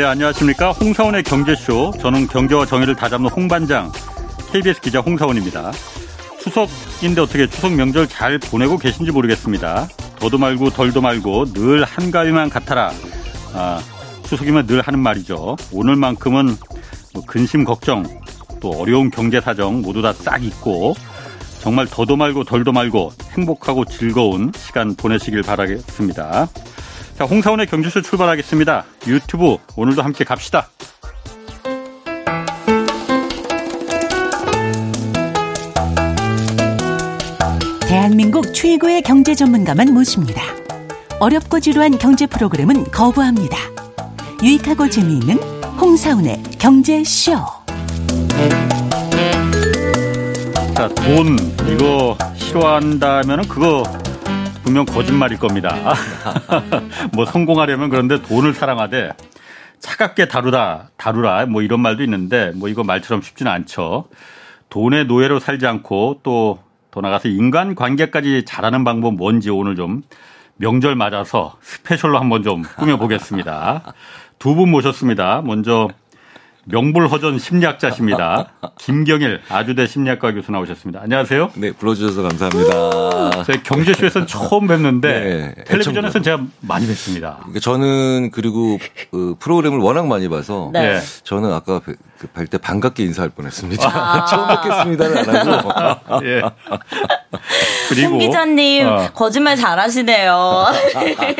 [0.00, 0.72] 네, 안녕하십니까.
[0.72, 1.92] 홍사원의 경제쇼.
[2.00, 3.92] 저는 경제와 정의를 다잡는 홍반장,
[4.50, 5.72] KBS 기자 홍사원입니다.
[6.40, 9.86] 추석인데 어떻게 추석 명절 잘 보내고 계신지 모르겠습니다.
[10.18, 12.92] 더도 말고 덜도 말고 늘 한가위만 같아라.
[13.52, 13.78] 아,
[14.22, 15.56] 추석이면 늘 하는 말이죠.
[15.70, 16.56] 오늘만큼은
[17.12, 18.02] 뭐 근심 걱정
[18.58, 20.94] 또 어려운 경제 사정 모두 다 싹 잊고
[21.60, 26.48] 정말 더도 말고 덜도 말고 행복하고 즐거운 시간 보내시길 바라겠습니다.
[27.20, 28.86] 자, 홍사원의 경주쇼 출발하겠습니다.
[29.06, 30.70] 유튜브 오늘도 함께 갑시다.
[37.86, 40.40] 대한민국 최고의 경제 전문가만 모십니다.
[41.18, 43.54] 어렵고 지루한 경제 프로그램은 거부합니다.
[44.42, 45.36] 유익하고 재미있는
[45.78, 47.32] 홍사운의 경제쇼.
[50.74, 51.36] 자, 돈
[51.68, 53.82] 이거 싫어한다면은 그거
[54.62, 55.94] 분명 거짓말일 겁니다.
[57.14, 59.12] 뭐 성공하려면 그런데 돈을 사랑하되
[59.78, 64.08] 차갑게 다루다 다루라 뭐 이런 말도 있는데 뭐 이거 말처럼 쉽지는 않죠.
[64.68, 70.02] 돈의 노예로 살지 않고 또 더 나가서 인간 관계까지 잘하는 방법 뭔지 오늘 좀
[70.56, 73.94] 명절 맞아서 스페셜로 한번 좀 꾸며보겠습니다.
[74.38, 75.42] 두 분 모셨습니다.
[75.42, 75.88] 먼저
[76.66, 78.52] 명불허전 심리학자십니다.
[78.78, 81.00] 김경일 아주대 심리학과 교수 나오셨습니다.
[81.02, 81.52] 안녕하세요.
[81.54, 83.44] 네, 불러주셔서 감사합니다.
[83.44, 87.36] 저희 경제쇼에서는 처음 뵙는데 네, 텔레비전에서는 제가 많이 뵙습니다.
[87.40, 88.78] 그러니까 저는 그리고
[89.10, 91.00] 그 프로그램을 워낙 많이 봐서 네.
[91.24, 91.80] 저는 아까
[92.20, 93.88] 그 반갑게 인사할 뻔했습니다.
[93.88, 96.20] 아~ 처음 뵙겠습니다는 안 하고.
[96.26, 96.42] 예.
[97.88, 99.08] 그리고 홍 기자님 어.
[99.14, 100.66] 거짓말 잘하시네요.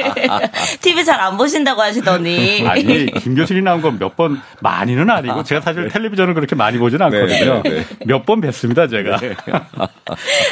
[0.81, 2.67] TV 잘 안 보신다고 하시더니.
[2.67, 7.05] 아니 김 교수님 나온 건 몇 번 많이는 아니고 제가 사실 텔레비전을 그렇게 많이 보지는
[7.06, 7.62] 않거든요.
[7.62, 7.86] 네, 네, 네.
[8.06, 9.19] 몇번 뵀습니다 제가.
[9.19, 9.34] 네.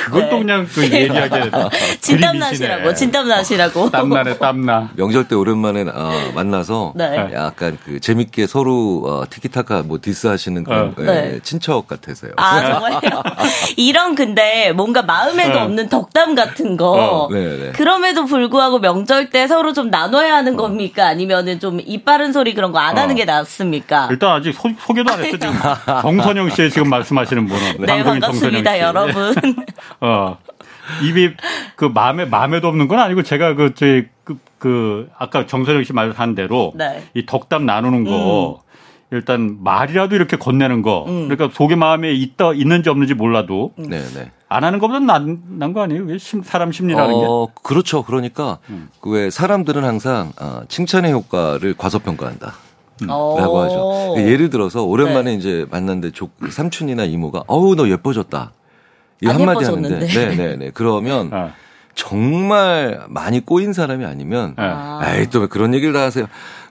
[0.05, 0.39] 그건 또 네.
[0.41, 1.51] 그냥 그 얘기하게
[2.01, 3.91] 진땀 나시라고 진땀 나시라고.
[3.91, 4.91] 땀나네 땀나.
[4.97, 6.93] 명절 때 오랜만에 어, 만나서
[7.33, 11.03] 약간 그 재밌게 서로 어, 티키타카 뭐 디스 하시는 그런 어.
[11.03, 12.33] 예, 친척 같아서요.
[12.37, 13.23] 아 정말요?
[13.77, 16.91] 이런 근데 뭔가 마음에도 없는 덕담 같은 거.
[16.91, 17.73] 어, 네, 네.
[17.73, 20.63] 그럼에도 불구하고 명절 때 서로 좀 나눠야 하는 어.
[20.63, 21.07] 겁니까?
[21.07, 23.17] 아니면은 좀 입바른 소리 그런 거 안 하는 어.
[23.17, 24.09] 게 낫습니까?
[24.11, 25.53] 일단 아직 소, 개도 안 했어 지금.
[26.03, 27.77] 정선영 씨 지금 말씀하시는 분은.
[27.81, 29.35] 네, 반갑습니다, 여러분.
[30.01, 30.39] 어.
[31.03, 31.35] 입이
[31.77, 36.35] 그 마음에 마음에도 없는 건 아니고 제가 그 저희 그, 그 아까 정선영 씨 말한
[36.35, 37.05] 대로 네.
[37.13, 38.68] 이 덕담 나누는 거 음.
[39.11, 41.05] 일단 말이라도 이렇게 건네는 거.
[41.09, 41.29] 음.
[41.29, 43.87] 그러니까 속에 마음에 있다 있는지 없는지 몰라도 음.
[43.89, 44.31] 네, 네.
[44.49, 46.05] 안 하는 것보다 난거 아니에요?
[46.05, 47.53] 왜 사람 심리라는 어, 게?
[47.63, 48.03] 그렇죠.
[48.03, 48.89] 그러니까 음.
[49.05, 52.55] 왜 사람들은 항상 어, 칭찬의 효과를 과소평가한다.
[53.03, 53.07] 음.
[53.07, 54.15] 라고 하죠.
[54.19, 55.35] 예를 들어서 오랜만에 네.
[55.35, 58.53] 이제 만났는데 조, 삼촌이나 이모가 어우 너 예뻐졌다.
[59.23, 60.71] 이 한마디 하는데 네네네 네.
[60.75, 61.53] 그러면 아.
[61.95, 65.01] 정말 많이 꼬인 사람이 아니면 아.
[65.17, 66.27] 에이 또 왜 그런 얘기를 다 하세요.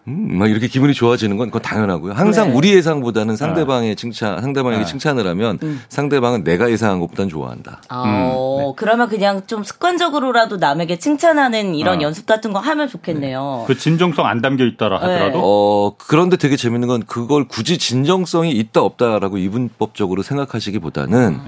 [0.08, 2.14] 음, 막 이렇게 기분이 좋아지는 건 그건 당연하고요.
[2.14, 2.54] 항상 네.
[2.56, 3.96] 우리 예상보다는 상대방의 네.
[3.96, 4.90] 칭찬, 상대방에게 네.
[4.90, 5.82] 칭찬을 하면 음.
[5.90, 7.82] 상대방은 내가 예상한 것보다는 좋아한다.
[7.90, 8.58] 아, 음.
[8.60, 8.74] 네.
[8.78, 12.02] 그러면 그냥 좀 습관적으로라도 남에게 칭찬하는 이런 어.
[12.04, 13.66] 연습 같은 거 하면 좋겠네요.
[13.68, 13.74] 네.
[13.74, 15.06] 그 진정성 안 담겨 있다라 네.
[15.06, 15.42] 하더라도.
[15.44, 21.40] 어, 그런데 되게 재밌는 건 그걸 굳이 진정성이 있다 없다라고 이분법적으로 생각하시기보다는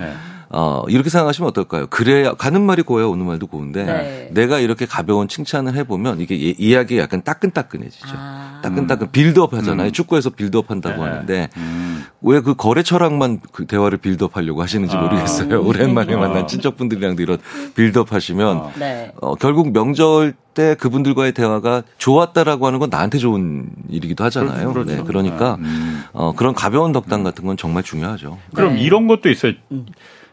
[0.51, 1.87] 어, 이렇게 생각하시면 어떨까요?
[1.87, 4.29] 그래야 가는 말이 고와야 오는 말도 고운데 네.
[4.31, 8.07] 내가 이렇게 가벼운 칭찬을 해보면 이게 이야기가 약간 따끈따끈해지죠.
[8.17, 8.59] 아.
[8.63, 9.89] 따끈따끈 빌드업 하잖아요.
[9.89, 9.91] 음.
[9.91, 11.09] 축구에서 빌드업 한다고 네.
[11.09, 12.03] 하는데 음.
[12.21, 15.01] 왜 그 거래처랑만 그 대화를 빌드업 하려고 하시는지 아.
[15.01, 15.63] 모르겠어요.
[15.63, 16.17] 오랜만에 아.
[16.17, 17.37] 만난 친척분들이랑도 이런
[17.75, 18.71] 빌드업 하시면 아.
[18.79, 19.11] 네.
[19.21, 24.73] 어, 결국 명절 때 그분들과의 대화가 좋았다라고 하는 건 나한테 좋은 일이기도 하잖아요.
[24.73, 24.95] 그렇죠.
[24.95, 26.03] 네, 그러니까 음.
[26.11, 28.39] 어, 그런 가벼운 덕담 같은 건 정말 중요하죠.
[28.55, 28.81] 그럼 네.
[28.81, 29.53] 이런 것도 있어요.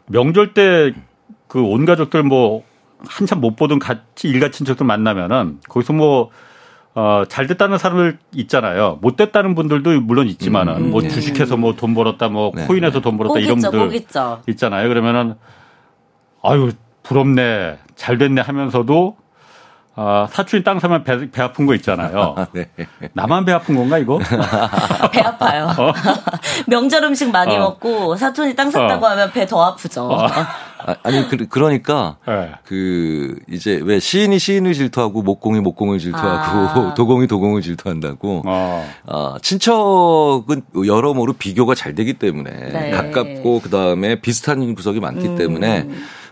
[0.09, 0.13] 음.
[0.13, 0.93] 명절 때
[1.49, 2.65] 그 온 가족들 뭐
[3.07, 6.31] 한참 못 보던 같이 일가 친척들 만나면은 거기서 뭐
[6.95, 8.99] 어, 잘 됐다는 사람들 있잖아요.
[9.03, 11.09] 못 됐다는 분들도 물론 있지만은 음, 뭐 네.
[11.09, 12.67] 주식해서 뭐 돈 벌었다, 뭐 네.
[12.67, 13.97] 코인해서 돈 벌었다 이런 있죠, 분들
[14.49, 14.89] 있잖아요.
[14.89, 15.35] 그러면은
[16.43, 19.17] 아유 부럽네, 잘 됐네 하면서도
[19.99, 22.35] 아, 사촌이 땅 사면 배, 배 아픈 거 있잖아요.
[22.53, 22.69] 네.
[23.15, 24.19] 나만 배 아픈 건가, 이거?
[25.11, 25.69] 배 아파요.
[25.79, 25.93] 어?
[26.69, 27.61] 명절 음식 많이 어.
[27.61, 29.11] 먹고 사촌이 땅 샀다고 어.
[29.11, 30.09] 하면 배 더 아프죠.
[30.09, 30.27] 어.
[30.89, 32.51] 아, 아니, 그, 그러니까, 네.
[32.65, 36.95] 그, 이제 왜 시인이 시인을 질투하고 목공이 목공을 질투하고 아.
[36.95, 38.87] 도공이 도공을 질투한다고, 어.
[39.07, 42.91] 아, 친척은 여러모로 비교가 잘 되기 때문에 네.
[42.91, 45.37] 가깝고 그 다음에 비슷한 구석이 많기 음.
[45.37, 45.89] 때문에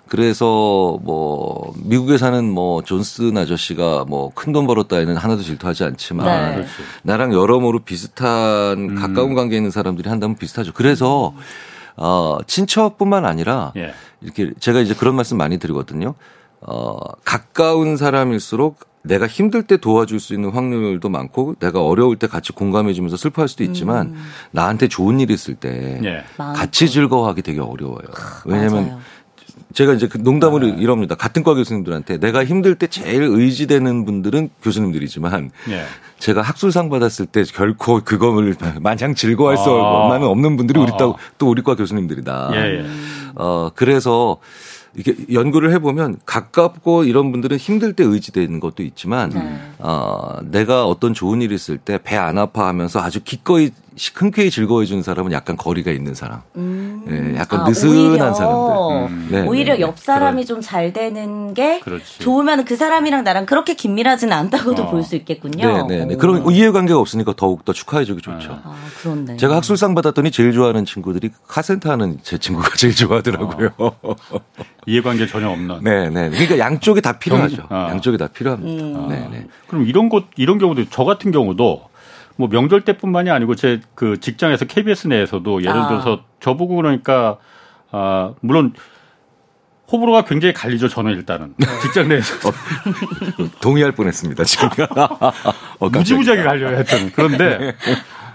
[0.08, 6.66] 그래서 뭐 미국에 사는 뭐 존슨 아저씨가 뭐 큰 돈 벌었다에는 하나도 질투하지 않지만 네.
[7.02, 8.94] 나랑 여러모로 비슷한 음.
[8.94, 10.72] 가까운 관계에 있는 사람들이 한다면 비슷하죠.
[10.74, 11.34] 그래서
[11.96, 13.94] 어 친척뿐만 아니라 예.
[14.20, 16.14] 이렇게 제가 이제 그런 말씀 많이 드리거든요.
[16.60, 22.52] 어 가까운 사람일수록 내가 힘들 때 도와줄 수 있는 확률도 많고 내가 어려울 때 같이
[22.52, 24.24] 공감해주면서 슬퍼할 수도 있지만 음.
[24.50, 26.24] 나한테 좋은 일 있을 때 예.
[26.36, 28.06] 같이 즐거워하기 되게 어려워요.
[28.46, 29.00] 왜냐하면
[29.72, 30.76] 제가 이제 그 농담으로 네.
[30.78, 31.14] 이럽니다.
[31.14, 35.84] 같은 과 교수님들한테 내가 힘들 때 제일 의지되는 분들은 교수님들이지만 예.
[36.18, 40.16] 제가 학술상 받았을 때 결코 그거를 마냥 즐거워할 수 아.
[40.16, 42.50] 없는 분들이 우리 또, 또 우리 과 교수님들이다.
[42.54, 42.86] 예, 예.
[43.34, 44.38] 어, 그래서
[44.96, 49.60] 이게 연구를 해보면 가깝고 이런 분들은 힘들 때 의지되는 것도 있지만 네.
[49.80, 53.70] 어, 내가 어떤 좋은 일 있을 때 배 안 아파하면서 아주 기꺼이
[54.14, 56.40] 흔쾌히 즐거워해 주는 사람은 약간 거리가 있는 사람.
[56.56, 57.02] 음.
[57.06, 59.06] 네, 약간 아, 느슨한 오히려, 사람들.
[59.08, 59.28] 음.
[59.30, 62.20] 네, 오히려 네, 옆 사람이 좀 잘 되는 게 그렇지.
[62.20, 64.90] 좋으면 그 사람이랑 나랑 그렇게 긴밀하지는 않다고도 어.
[64.90, 65.86] 볼수 있겠군요.
[65.86, 66.16] 네, 네, 네.
[66.16, 68.60] 그럼 이해관계가 없으니까 더욱 더 축하해주기 좋죠.
[68.64, 69.36] 아, 그렇네.
[69.36, 73.70] 제가 학술상 받았더니 제일 좋아하는 친구들이 카센터 하는 제 친구가 제일 좋아하더라고요.
[73.76, 73.90] 어.
[74.86, 75.80] 이해관계 전혀 없는.
[75.82, 76.30] 네, 네.
[76.30, 77.56] 그러니까 양쪽이 다 필요하죠.
[77.56, 77.66] 경...
[77.70, 77.88] 어.
[77.90, 78.84] 양쪽이 다 필요합니다.
[78.84, 79.08] 음.
[79.08, 79.46] 네, 네.
[79.68, 81.82] 그럼 이런 것 이런 경우도 저 같은 경우도
[82.36, 85.88] 뭐 명절 때뿐만이 아니고 제 그 직장에서 KBS 내에서도 예를 아.
[85.88, 87.38] 들어서 저보고 그러니까
[87.90, 88.72] 아 물론
[89.92, 91.66] 호불호가 굉장히 갈리죠 저는 일단은 네.
[91.82, 92.52] 직장 내에서 어,
[93.60, 94.68] 동의할 뻔했습니다 지금
[95.78, 97.74] 어, 무지무지하게 갈려요 했던 그런데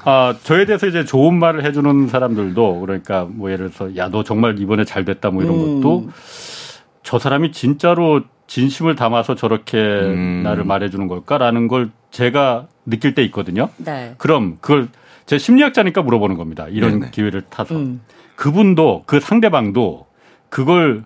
[0.05, 4.59] 아 저에 대해서 이제 좋은 말을 해주는 사람들도 그러니까 뭐 예를 들어서 야 너 정말
[4.59, 5.81] 이번에 잘 됐다 뭐 이런 음.
[5.81, 6.09] 것도
[7.03, 10.41] 저 사람이 진짜로 진심을 담아서 저렇게 음.
[10.43, 13.69] 나를 말해주는 걸까라는 걸 제가 느낄 때 있거든요.
[13.77, 14.15] 네.
[14.17, 14.89] 그럼 그걸
[15.25, 16.67] 제 심리학자니까 물어보는 겁니다.
[16.69, 17.11] 이런 네네.
[17.11, 18.01] 기회를 타서 음.
[18.35, 20.07] 그분도 그 상대방도
[20.49, 21.03] 그걸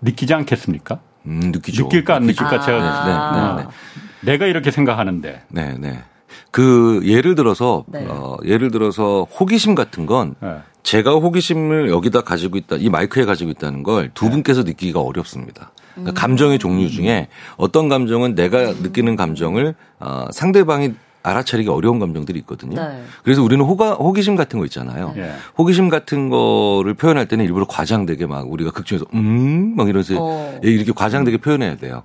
[0.00, 1.00] 느끼지 않겠습니까?
[1.26, 1.84] 음, 느끼죠.
[1.84, 2.60] 느낄까 안 느낄까 아.
[2.60, 3.56] 제가 아.
[3.56, 4.32] 네, 네, 네.
[4.32, 5.42] 내가 이렇게 생각하는데.
[5.48, 6.02] 네, 네.
[6.50, 8.06] 그 예를 들어서 네.
[8.08, 10.58] 어, 예를 들어서 호기심 같은 건 네.
[10.82, 14.30] 제가 호기심을 여기다 가지고 있다, 이 마이크에 가지고 있다는 걸두 네.
[14.30, 15.72] 분께서 느끼기가 어렵습니다.
[15.98, 16.14] 그러니까 음.
[16.14, 22.80] 감정의 종류 중에 어떤 감정은 내가 느끼는 감정을 어, 상대방이 알아차리기 어려운 감정들이 있거든요.
[22.80, 23.02] 네.
[23.22, 25.12] 그래서 우리는 호가, 호기심 같은 거 있잖아요.
[25.16, 25.32] 네.
[25.58, 30.60] 호기심 같은 거를 표현할 때는 일부러 과장되게 막 우리가 극중에서 음, 막 이러면서 어.
[30.62, 32.04] 이렇게 과장되게 표현해야 돼요.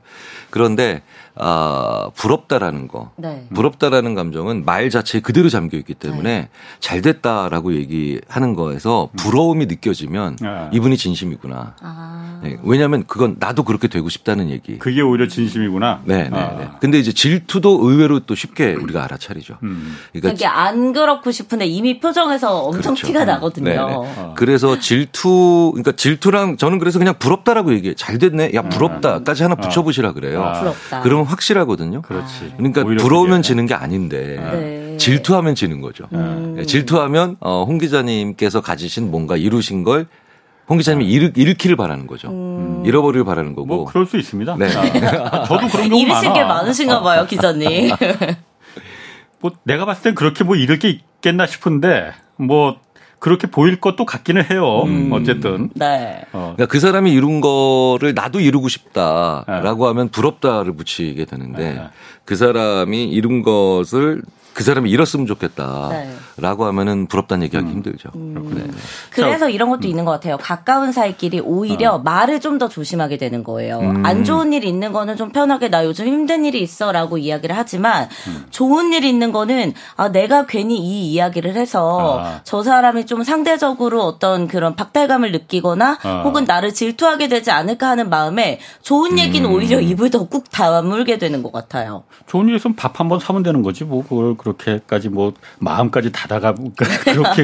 [0.49, 1.03] 그런데
[1.35, 3.11] 아, 부럽다라는 거.
[3.15, 3.47] 네.
[3.53, 6.49] 부럽다라는 감정은 말 자체에 그대로 잠겨 있기 때문에 네.
[6.79, 10.69] 잘 됐다라고 얘기하는 거에서 부러움이 느껴지면 아.
[10.71, 11.75] 이분이 진심이구나.
[11.81, 12.39] 아.
[12.43, 12.57] 네.
[12.63, 14.77] 왜냐하면 그건 나도 그렇게 되고 싶다는 얘기.
[14.77, 16.01] 그게 오히려 진심이구나.
[16.05, 16.57] 네, 네, 아.
[16.57, 16.69] 네.
[16.79, 19.57] 근데 이제 질투도 의외로 또 쉽게 우리가 알아차리죠.
[19.63, 19.95] 음.
[20.11, 23.07] 그러니까 이게 안 그렇고 싶은데 이미 표정에서 엄청 그렇죠.
[23.07, 23.65] 티가 나거든요.
[23.65, 24.13] 네, 네.
[24.17, 24.33] 아.
[24.35, 27.95] 그래서 질투, 그러니까 질투랑 저는 그래서 그냥 부럽다라고 얘기해.
[27.95, 28.51] 잘 됐네.
[28.53, 29.61] 야 부럽다까지 하나 아.
[29.61, 30.53] 붙여보시라 그래요.
[30.59, 31.01] 부럽다.
[31.01, 32.01] 그러면 확실하거든요.
[32.01, 32.53] 그렇지.
[32.57, 34.97] 그러니까 부러우면 지는 게 아닌데 네.
[34.97, 36.05] 질투하면 지는 거죠.
[36.13, 36.55] 음.
[36.57, 42.29] 네, 질투하면 어, 홍 기자님께서 가지신 뭔가 이루신 걸홍 기자님이 잃, 잃기를 바라는 거죠.
[42.29, 42.83] 음.
[42.85, 43.65] 잃어버리를 바라는 거고.
[43.65, 44.55] 뭐 그럴 수 있습니다.
[44.57, 44.67] 네.
[44.75, 46.19] 아, 저도 그런 경우 많아.
[46.19, 47.91] 잃으신 게 많으신가 봐요, 기자님.
[49.41, 52.77] 뭐 내가 봤을 땐 그렇게 뭐 잃을 게 있겠나 싶은데 뭐
[53.23, 54.83] 그렇게 보일 것도 같기는 해요.
[54.83, 55.09] 음.
[55.13, 55.69] 어쨌든.
[55.75, 56.25] 네.
[56.33, 56.55] 어.
[56.57, 59.87] 그러니까 그 사람이 이룬 거를 나도 이루고 싶다라고 네.
[59.87, 61.87] 하면 부럽다를 붙이게 되는데 네.
[62.25, 64.23] 그 사람이 이룬 것을
[64.53, 66.65] 그 사람이 잃었으면 좋겠다라고 네.
[66.65, 67.73] 하면은 부럽다는 얘기하기 음.
[67.73, 68.09] 힘들죠.
[68.15, 68.51] 음.
[68.55, 68.63] 네.
[69.09, 69.89] 그래서 이런 것도 음.
[69.89, 70.37] 있는 것 같아요.
[70.37, 71.99] 가까운 사이끼리 오히려 어.
[71.99, 73.79] 말을 좀 더 조심하게 되는 거예요.
[73.79, 74.05] 음.
[74.05, 78.45] 안 좋은 일 있는 거는 좀 편하게 나 요즘 힘든 일이 있어라고 이야기를 하지만 음.
[78.51, 82.41] 좋은 일 있는 거는 아 내가 괜히 이 이야기를 해서 아.
[82.43, 86.21] 저 사람이 좀 상대적으로 어떤 그런 박탈감을 느끼거나 아.
[86.23, 89.55] 혹은 나를 질투하게 되지 않을까 하는 마음에 좋은 얘기는 음.
[89.55, 92.03] 오히려 입을 더 꾹 다물게 되는 것 같아요.
[92.27, 96.53] 좋은 일 있으면 밥한 번 사면 되는 거지 뭐 그걸 그렇게까지 뭐 마음까지 닫아가
[97.03, 97.43] 그렇게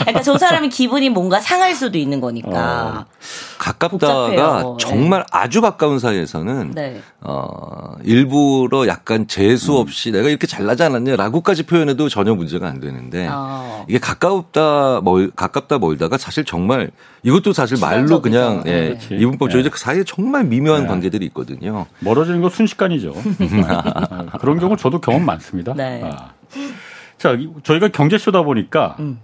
[0.00, 2.50] 그러니까 저 사람이 기분이 뭔가 상할 수도 있는 거니까.
[2.50, 3.04] 어.
[3.58, 4.76] 가깝다가 복잡해요.
[4.80, 5.26] 정말 네.
[5.30, 7.00] 아주 가까운 사이에서는 네.
[7.20, 9.78] 어 일부러 약간 재수 음.
[9.78, 10.14] 없이 음.
[10.14, 13.84] 내가 이렇게 잘나지 않았냐라고까지 표현해도 전혀 문제가 안 되는데 어.
[13.88, 16.90] 이게 가깝다 멀 가깝다 멀다가 사실 정말
[17.22, 19.16] 이것도 사실 말로 그냥 예, 네.
[19.16, 19.68] 이분법 조제 네.
[19.70, 20.88] 그 사이에 정말 미묘한 네.
[20.88, 21.86] 관계들이 있거든요.
[22.00, 23.14] 멀어지는 거 순식간이죠.
[24.40, 25.74] 그런 경우 저도 경험 많습니다.
[25.74, 26.02] 네.
[26.04, 26.30] 아.
[27.18, 29.20] 자, 저희가 경제쇼다 보니까 음.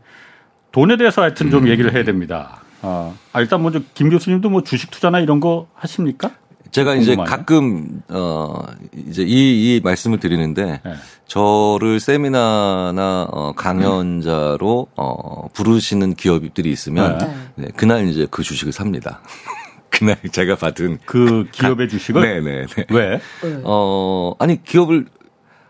[0.73, 1.69] 돈에 대해서 하여튼 좀 음.
[1.69, 2.63] 얘기를 해야 됩니다.
[2.83, 6.31] 아, 일단 먼저 김 교수님도 뭐 주식 투자나 이런 거 하십니까?
[6.71, 8.63] 제가 이제 가끔 어
[9.09, 10.95] 이제 이, 이 말씀을 드리는데 네.
[11.27, 17.35] 저를 세미나나 어 강연자로 어 부르시는 기업들이 있으면 네.
[17.55, 19.23] 네, 그날 이제 그 주식을 삽니다.
[19.89, 22.85] 그날 제가 받은 그 기업의 가, 주식을 네네 네, 네.
[22.91, 23.21] 왜?
[23.65, 25.07] 어 아니 기업을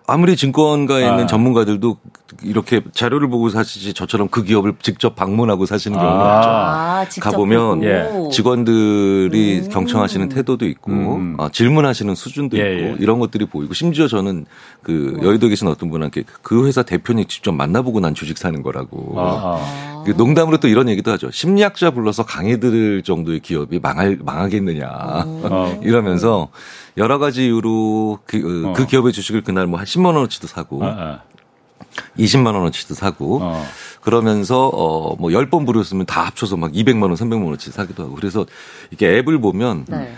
[0.08, 1.26] 아무리 증권가에 있는 아.
[1.26, 1.98] 전문가들도
[2.42, 7.02] 이렇게 자료를 보고 사시지 저처럼 그 기업을 직접 방문하고 사시는 경우가 아.
[7.04, 7.20] 있죠.
[7.20, 8.08] 아, 가보면 예.
[8.32, 9.68] 직원들이 음.
[9.68, 11.36] 경청하시는 태도도 있고 음.
[11.38, 12.96] 아, 질문하시는 수준도 예, 있고 예.
[13.00, 14.46] 이런 것들이 보이고 심지어 저는
[14.82, 19.12] 그 여의도에 계신 어떤 분한테 그 회사 대표님 직접 만나보고 난 주식 사는 거라고.
[19.18, 19.58] 아.
[19.97, 21.30] 그 농담으로 또 이런 얘기도 하죠.
[21.30, 25.80] 심리학자 불러서 강의 들을 정도의 기업이 망할 망하겠느냐 어.
[25.84, 26.48] 이러면서
[26.96, 28.72] 여러 가지 이유로 그, 어.
[28.72, 31.20] 그 기업의 주식을 그날 뭐 한 10만 원어치도 사고 아, 아.
[32.18, 33.64] 20만 원어치도 사고 어.
[34.00, 38.46] 그러면서 어뭐 10번 부르셨으면 다 합쳐서 막 200만 원, 300만 원어치 사기도 하고 그래서
[38.90, 40.14] 이게 앱을 보면 네.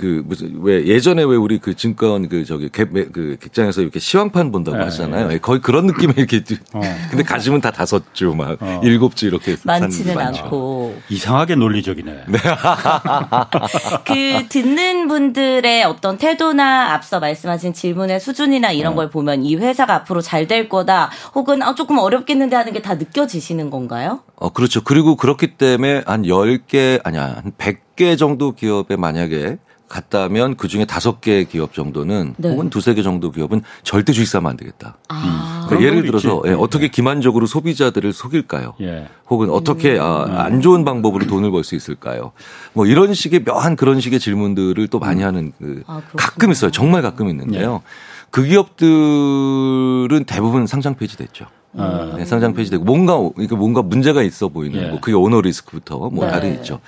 [0.00, 4.50] 그그 무슨 왜 예전에 왜 우리 그 증권 그 저기 객, 그 객장에서 이렇게 시황판
[4.50, 5.28] 본다고 네, 하잖아요.
[5.28, 5.38] 네.
[5.38, 6.42] 거의 그런 느낌의 이렇게
[6.72, 6.80] 어.
[7.10, 8.80] 근데 가지면 다 다섯 주막 어.
[8.82, 12.12] 일곱 주 이렇게 많지는 않고 이상하게 논리적이네.
[12.28, 12.38] 네.
[14.06, 18.96] 그 듣는 분들의 어떤 태도나 앞서 말씀하신 질문의 수준이나 이런 어.
[18.96, 22.94] 걸 보면 이 회사가 앞으로 잘 될 거다 혹은 아, 조금 어렵겠는데 하는 게 다
[22.94, 24.20] 느껴지시는 건가요?
[24.36, 24.82] 어 그렇죠.
[24.82, 27.42] 그리고 그렇기 때문에 한 10개 아니야.
[27.44, 29.58] 한 100개 정도 기업에 만약에
[29.90, 32.48] 갔다면 그 중에 다섯 개 기업 정도는 네.
[32.48, 34.96] 혹은 두세 개 정도 기업은 절대 주식 사면 안 되겠다.
[35.08, 35.66] 아.
[35.68, 38.74] 그러니까 예를 들어서 예, 어떻게 기만적으로 소비자들을 속일까요?
[38.80, 39.08] 예.
[39.28, 40.00] 혹은 어떻게 음.
[40.00, 42.32] 아, 안 좋은 방법으로 돈을 벌 수 있을까요?
[42.72, 45.26] 뭐 이런 식의 묘한 그런 식의 질문들을 또 많이 음.
[45.26, 46.70] 하는 그 아, 가끔 있어요.
[46.70, 47.82] 정말 가끔 있는데요.
[47.84, 47.88] 예.
[48.30, 51.46] 그 기업들은 대부분 상장 폐지됐죠.
[51.74, 52.14] 음.
[52.16, 54.88] 네, 상장 폐지되고 뭔가 그러니까 뭔가 문제가 있어 보이는 예.
[54.88, 56.30] 뭐 그게 오너 리스크부터 뭐 네.
[56.30, 56.80] 다른 있죠.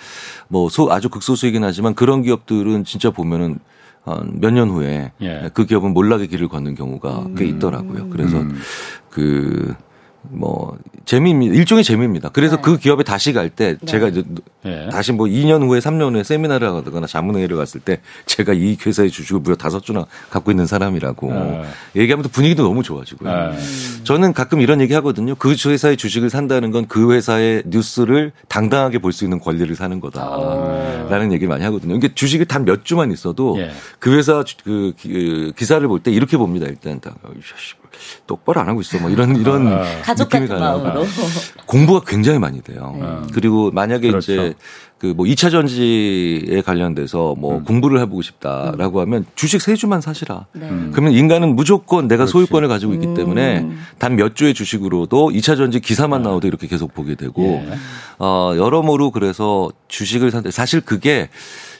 [0.49, 3.59] 뭐 소, 아주 극소수이긴 하지만 그런 기업들은 진짜 보면은
[4.05, 5.51] 한몇년 후에 예.
[5.55, 7.35] 그 기업은 몰락의 길을 걷는 경우가 음.
[7.37, 8.09] 꽤 있더라고요.
[8.11, 8.59] 그래서 음.
[9.09, 9.75] 그
[10.29, 11.55] 뭐 재미입니다.
[11.55, 12.29] 일종의 재미입니다.
[12.29, 12.63] 그래서 네.
[12.63, 13.87] 그 기업에 다시 갈때 네.
[13.87, 14.23] 제가 이제
[14.65, 14.89] 네.
[14.91, 19.41] 다시 뭐 2년 후에 3년 후에 세미나를 하거나 자문회의를 갔을 때 제가 이 회사의 주식을
[19.41, 21.65] 무려 다섯 주나 갖고 있는 사람이라고 네.
[21.97, 23.51] 얘기하면 또 분위기도 너무 좋아지고요.
[23.51, 23.59] 네.
[24.05, 25.35] 저는 가끔 이런 얘기 하거든요.
[25.35, 31.29] 그 회사의 주식을 산다는 건 그 회사의 뉴스를 당당하게 볼 수 있는 권리를 사는 거다라는
[31.29, 31.33] 아.
[31.33, 31.95] 얘기를 많이 하거든요.
[31.97, 33.71] 이게 주식이 단 몇 주만 있어도 예.
[33.99, 34.93] 그 회사 그
[35.57, 36.67] 기사를 볼 때 이렇게 봅니다.
[36.67, 37.01] 일단
[38.27, 38.99] 똑바로 안 하고 있어.
[38.99, 39.85] 뭐 이런 이런 아.
[40.03, 41.05] 가족 같은 마음으로
[41.67, 42.97] 공부가 굉장히 많이 돼요.
[42.99, 43.07] 네.
[43.33, 44.33] 그리고 만약에 그렇죠.
[44.33, 44.55] 이제
[45.03, 47.65] 그 뭐 2차 전지에 관련돼서 뭐 음.
[47.65, 49.03] 공부를 해보고 싶다라고 음.
[49.03, 50.47] 하면 주식 세 주만 사시라.
[50.53, 50.69] 네.
[50.69, 50.91] 음.
[50.93, 52.33] 그러면 인간은 무조건 내가 그렇지.
[52.33, 53.81] 소유권을 가지고 있기 때문에 음.
[53.99, 56.29] 단몇 주의 주식으로도 2차 전지 기사만 네.
[56.29, 57.75] 나오도 이렇게 계속 보게 되고 예.
[58.21, 61.29] 어 여러모로 그래서 주식을 산데 사실 그게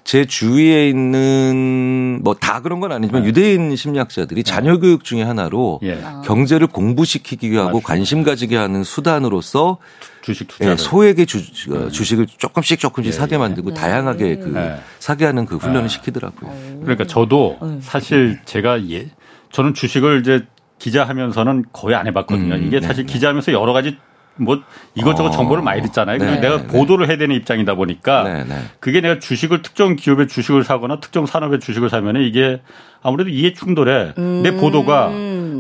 [0.05, 3.29] 제 주위에 있는 뭐 다 그런 건 아니지만 네.
[3.29, 4.51] 유대인 심리학자들이 네.
[4.51, 6.03] 자녀 교육 중의 하나로 예.
[6.25, 7.87] 경제를 공부시키기 위하고 맞습니다.
[7.89, 9.79] 관심 가지게 하는 수단으로서
[10.23, 11.39] 주식 투자 예, 소액의 주,
[11.71, 11.89] 어, 네.
[11.89, 13.39] 주식을 조금씩 조금씩 예, 사게 예.
[13.39, 13.81] 만들고 네.
[13.81, 14.79] 다양하게 그 네.
[14.99, 15.89] 사게 하는 그 훈련을 네.
[15.89, 16.81] 시키더라고요.
[16.83, 19.09] 그러니까 저도 사실 제가 예
[19.53, 20.45] 저는 주식을 이제
[20.79, 22.57] 기자하면서는 거의 안 해봤거든요.
[22.57, 23.97] 음, 이게 사실 기자하면서 여러 가지
[24.37, 24.63] 뭐
[24.95, 25.31] 이것저것 어.
[25.31, 26.19] 정보를 많이 듣잖아요.
[26.19, 26.67] 네, 내가 네.
[26.67, 31.27] 보도를 해야 되는 입장이다 보니까 네, 네, 그게 내가 주식을 특정 기업의 주식을 사거나 특정
[31.27, 32.63] 산업의 주식을 사면은 이게
[33.03, 34.43] 아무래도 이해 충돌에 음.
[34.43, 35.11] 내 보도가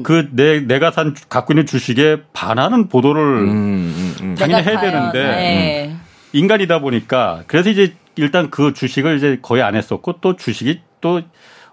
[0.02, 4.34] 그 내 내가 산 갖고 있는 주식에 반하는 보도를 음, 음, 음.
[4.34, 5.88] 당연히 해야 되는데 네.
[5.90, 6.00] 음.
[6.32, 11.20] 인간이다 보니까 그래서 이제 일단 그 주식을 이제 거의 안 했었고 또 주식이 또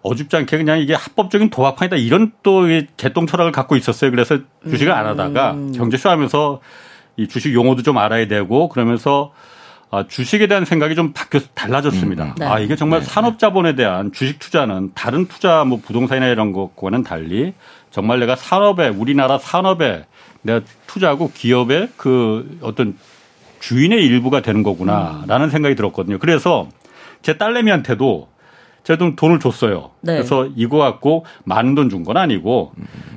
[0.02, 2.64] 어줍지 않게 그냥 이게 합법적인 도박판이다 이런 또
[2.98, 4.12] 개똥 철학을 갖고 있었어요.
[4.12, 4.40] 그래서
[4.70, 6.62] 주식을 안 하다가 경제쇼 하면서
[7.20, 9.34] 이 주식 용어도 좀 알아야 되고 그러면서
[9.92, 12.24] 아, 주식에 대한 생각이 좀 바뀌어 달라졌습니다.
[12.24, 12.46] 음, 네.
[12.46, 13.06] 아 이게 정말 네.
[13.06, 17.54] 산업 자본에 대한 주식 투자는 다른 투자 뭐 부동산이나 이런 것과는 달리
[17.92, 20.06] 정말 내가 산업에 우리나라 산업에
[20.44, 22.98] 내가 투자하고 기업의 그 어떤
[23.60, 25.50] 주인의 일부가 되는 거구나라는 음.
[25.50, 26.20] 생각이 들었거든요.
[26.20, 26.70] 그래서
[27.22, 28.30] 제 딸내미한테도
[28.84, 29.92] 제가 돈을 줬어요.
[30.02, 30.14] 네.
[30.16, 32.72] 그래서 이거 갖고 많은 돈 준 건 아니고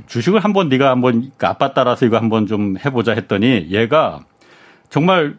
[0.07, 4.21] 주식을 한번 네가 한번 그 아빠 따라서 이거 한번 좀 해보자 했더니 얘가
[4.91, 5.37] 정말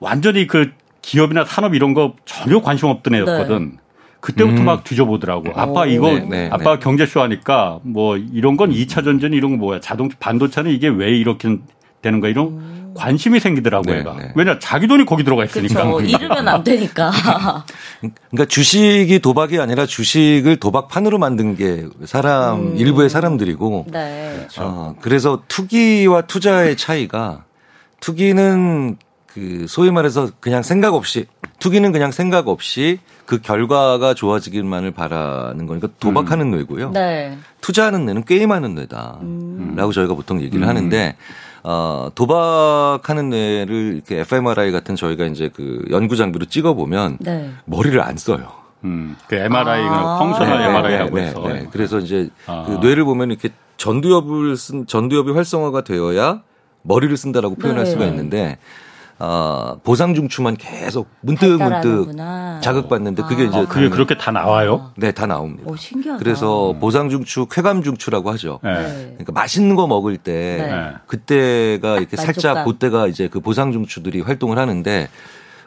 [0.00, 3.70] 완전히 그 기업이나 산업 이런 거 전혀 관심 없던 애였거든.
[3.72, 3.76] 네.
[4.20, 4.64] 그때부터 음.
[4.64, 5.52] 막 뒤져보더라고.
[5.54, 6.78] 아빠 오, 이거 네, 네, 아빠 네.
[6.80, 9.80] 경제쇼 하니까 뭐 이런 건 2차 전전 이런 거 뭐야.
[9.80, 11.58] 자동 반도체는 이게 왜 이렇게
[12.02, 12.30] 되는 거야.
[12.32, 12.85] 이런 음.
[12.96, 14.02] 관심이 생기더라고요.
[14.02, 14.32] 네, 네.
[14.34, 15.84] 왜냐 자기 돈이 거기 들어가 있으니까.
[15.84, 16.06] 그렇죠.
[16.06, 17.10] 잃으면 안 되니까.
[18.30, 22.76] 그러니까 주식이 도박이 아니라 주식을 도박판으로 만든 게 사람 음.
[22.76, 23.86] 일부의 사람들이고.
[23.90, 24.34] 네.
[24.36, 24.62] 그렇죠.
[24.62, 27.44] 어, 그래서 투기와 투자의 차이가
[28.00, 31.26] 투기는 그 소위 말해서 그냥 생각 없이
[31.58, 36.56] 투기는 그냥 생각 없이 그 결과가 좋아지기만을 바라는 거니까 도박하는 음.
[36.56, 36.90] 뇌고요.
[36.92, 37.36] 네.
[37.60, 39.90] 투자하는 뇌는 게임하는 뇌다라고 음.
[39.92, 40.68] 저희가 보통 얘기를 음.
[40.68, 41.16] 하는데
[41.68, 47.50] 어, 도박하는 뇌를 이렇게 fMRI 같은 저희가 이제 그 연구 장비로 찍어 보면 네.
[47.64, 48.52] 머리를 안 써요.
[48.84, 51.48] 음, 그 MRI가 아~ 펑셔널 네, MRI라고 네, 해서.
[51.48, 52.62] 네, 그래서 이제 아.
[52.68, 56.42] 그 뇌를 보면 이렇게 전두엽을 쓴 전두엽이 활성화가 되어야
[56.82, 57.90] 머리를 쓴다라고 표현할 네.
[57.90, 58.58] 수가 있는데
[59.18, 62.12] 어, 보상 중추만 계속 문득 문득
[62.60, 63.46] 자극받는데 그게 아.
[63.46, 64.92] 이제 아, 그게 그렇게 다 나와요?
[64.96, 65.62] 네, 다 나옵니다.
[65.66, 66.18] 오, 신기하다.
[66.18, 68.60] 그래서 보상 중추, 쾌감 중추라고 하죠.
[68.62, 68.72] 네.
[68.72, 70.92] 그러니까 맛있는 거 먹을 때 네.
[71.06, 75.08] 그때가 이렇게 살짝 그때가 이제 그 보상 중추들이 활동을 하는데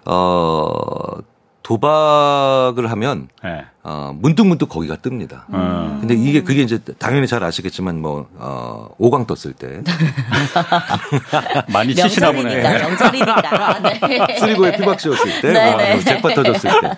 [0.05, 1.15] 어
[1.69, 3.63] 도박을 하면 네.
[3.83, 5.41] 어, 문득 문득 거기가 뜹니다.
[5.53, 5.97] 음.
[5.99, 9.83] 근데 이게 그게 이제 당연히 잘 아시겠지만 뭐 어, 5강 떴을 때
[11.71, 12.63] 많이 치시나 보네.
[12.63, 13.79] 명절이니까.
[13.83, 14.39] 네.
[14.39, 15.99] 쓰리고에 피박 씌웠을 때, 네, 네.
[15.99, 16.91] 잭팟 터졌을 때.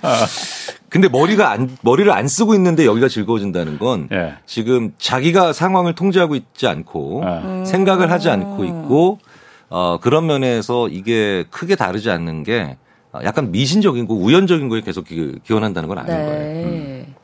[0.88, 4.36] 근데 머리가 안 머리를 안 쓰고 있는데 여기가 즐거워진다는 건 네.
[4.46, 7.66] 지금 자기가 상황을 통제하고 있지 않고 음.
[7.66, 9.20] 생각을 하지 않고 있고
[9.68, 12.91] 어, 그런 면에서 이게 크게 다르지 않는 게 어,
[13.24, 16.26] 약간 미신적인 거 우연적인 거에 계속 기 원한다는 건 아닌 네.
[16.26, 16.68] 거예요.
[16.68, 17.16] 음.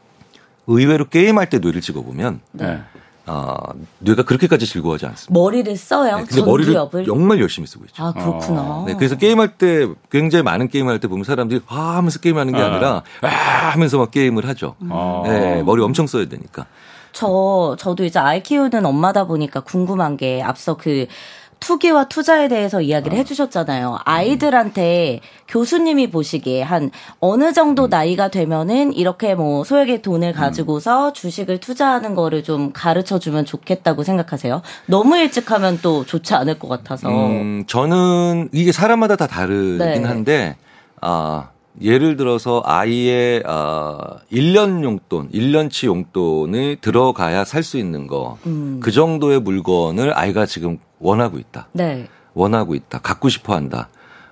[0.67, 2.79] 의외로 게임할 때 뇌를 찍어보면 네.
[3.25, 3.55] 어,
[3.99, 5.33] 뇌가 그렇게까지 즐거워하지 않습니다.
[5.39, 6.17] 머리를 써요.
[6.17, 6.73] 네, 근데 머리를
[7.05, 8.03] 정말 열심히 쓰고 있죠.
[8.03, 8.83] 아 그렇구나.
[8.87, 12.65] 네, 그래서 게임할 때 굉장히 많은 게임을 할때 보면 사람들이 아 하면서 게임하는 게 아.
[12.65, 13.27] 아니라 아
[13.71, 14.75] 하면서 막 게임을 하죠.
[14.81, 14.89] 음.
[15.25, 16.65] 네, 머리 엄청 써야 되니까.
[17.11, 21.07] 저 저도 이제 아이 키우는 엄마다 보니까 궁금한 게 앞서 그
[21.59, 23.19] 투기와 투자에 대해서 이야기를 아.
[23.19, 23.99] 해주셨잖아요.
[24.05, 27.89] 아이들한테 교수님이 보시기에 한 어느 정도 음.
[27.89, 30.33] 나이가 되면은 이렇게 뭐 소액의 돈을 음.
[30.33, 34.61] 가지고서 주식을 투자하는 거를 좀 가르쳐 주면 좋겠다고 생각하세요?
[34.85, 37.09] 너무 일찍 하면 또 좋지 않을 것 같아서.
[37.09, 40.03] 음, 저는 이게 사람마다 다 다르긴 네.
[40.03, 40.57] 한데,
[41.01, 41.49] 아,
[41.81, 48.37] 예를 들어서 아이의 어 1년 용돈, 1년치 용돈이 들어가야 살 수 있는 거.
[48.45, 48.79] 음.
[48.81, 51.67] 그 정도의 물건을 아이가 지금 원하고 있다.
[51.73, 52.07] 네.
[52.33, 52.99] 원하고 있다.
[52.99, 53.89] 갖고 싶어 한다.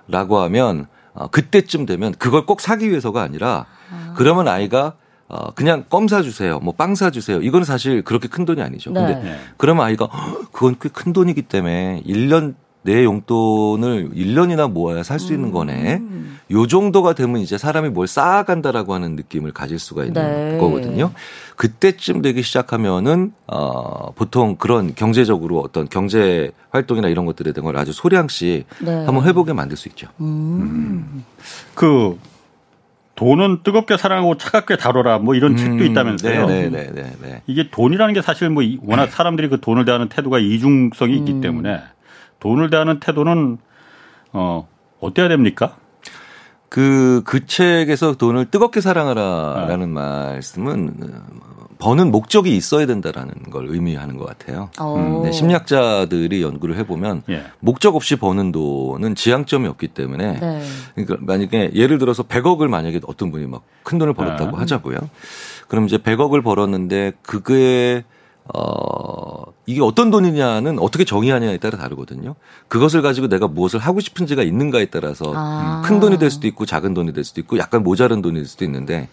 [0.08, 4.14] 라고 하면 어 그때쯤 되면 그걸 꼭 사기 위해서가 아니라 아.
[4.16, 4.94] 그러면 아이가
[5.28, 7.42] 어 그냥 껌 사주세요, 뭐 빵 사주세요.
[7.42, 8.90] 이거는 사실 그렇게 큰 돈이 아니죠.
[8.92, 9.00] 네.
[9.00, 10.08] 근데 그러면 아이가
[10.52, 12.54] 그건 꽤 큰 돈이기 때문에 1년
[12.86, 15.96] 내 용돈을 1년이나 모아야 살 수 있는 거네.
[15.96, 16.38] 음.
[16.52, 20.22] 요 정도가 되면 이제 사람이 뭘 쌓아간다라고 하는 느낌을 가질 수가 있는
[20.52, 20.58] 네.
[20.58, 21.10] 거거든요.
[21.56, 27.92] 그때쯤 되기 시작하면은 어 보통 그런 경제적으로 어떤 경제 활동이나 이런 것들에 대한 걸 아주
[27.92, 29.04] 소량씩 네.
[29.04, 30.06] 한번 해보게 만들 수 있죠.
[30.20, 30.24] 음.
[30.60, 31.24] 음.
[31.74, 32.16] 그
[33.16, 36.46] 돈은 뜨겁게 사랑하고 차갑게 다뤄라 뭐 이런 음, 책도 있다면서요.
[36.46, 36.68] 네네네.
[36.70, 41.16] 네, 네, 네, 이게 돈이라는 게 사실 뭐 워낙 사람들이 그 돈을 대하는 태도가 이중성이
[41.16, 41.40] 있기 음.
[41.40, 41.80] 때문에
[42.40, 43.58] 돈을 대하는 태도는
[44.32, 44.68] 어
[45.00, 45.76] 어때야 됩니까?
[46.68, 49.92] 그, 그 책에서 돈을 뜨겁게 사랑하라라는 네.
[49.94, 50.94] 말씀은
[51.78, 54.70] 버는 목적이 있어야 된다라는 걸 의미하는 것 같아요.
[54.80, 57.44] 음, 네, 심리학자들이 연구를 해보면 예.
[57.60, 60.62] 목적 없이 버는 돈은 지향점이 없기 때문에 네.
[60.94, 64.56] 그러니까 만약에 예를 들어서 100억을 만약에 어떤 분이 막 큰 돈을 벌었다고 네.
[64.58, 64.98] 하자고요.
[65.68, 68.04] 그럼 이제 100억을 벌었는데 그게
[68.54, 72.34] 어, 이게 어떤 돈이냐는 어떻게 정의하냐에 따라 다르거든요.
[72.68, 75.82] 그것을 가지고 내가 무엇을 하고 싶은지가 있는가에 따라서 아.
[75.84, 78.64] 큰 돈이 될 수도 있고 작은 돈이 될 수도 있고 약간 모자른 돈이 될 수도
[78.64, 79.08] 있는데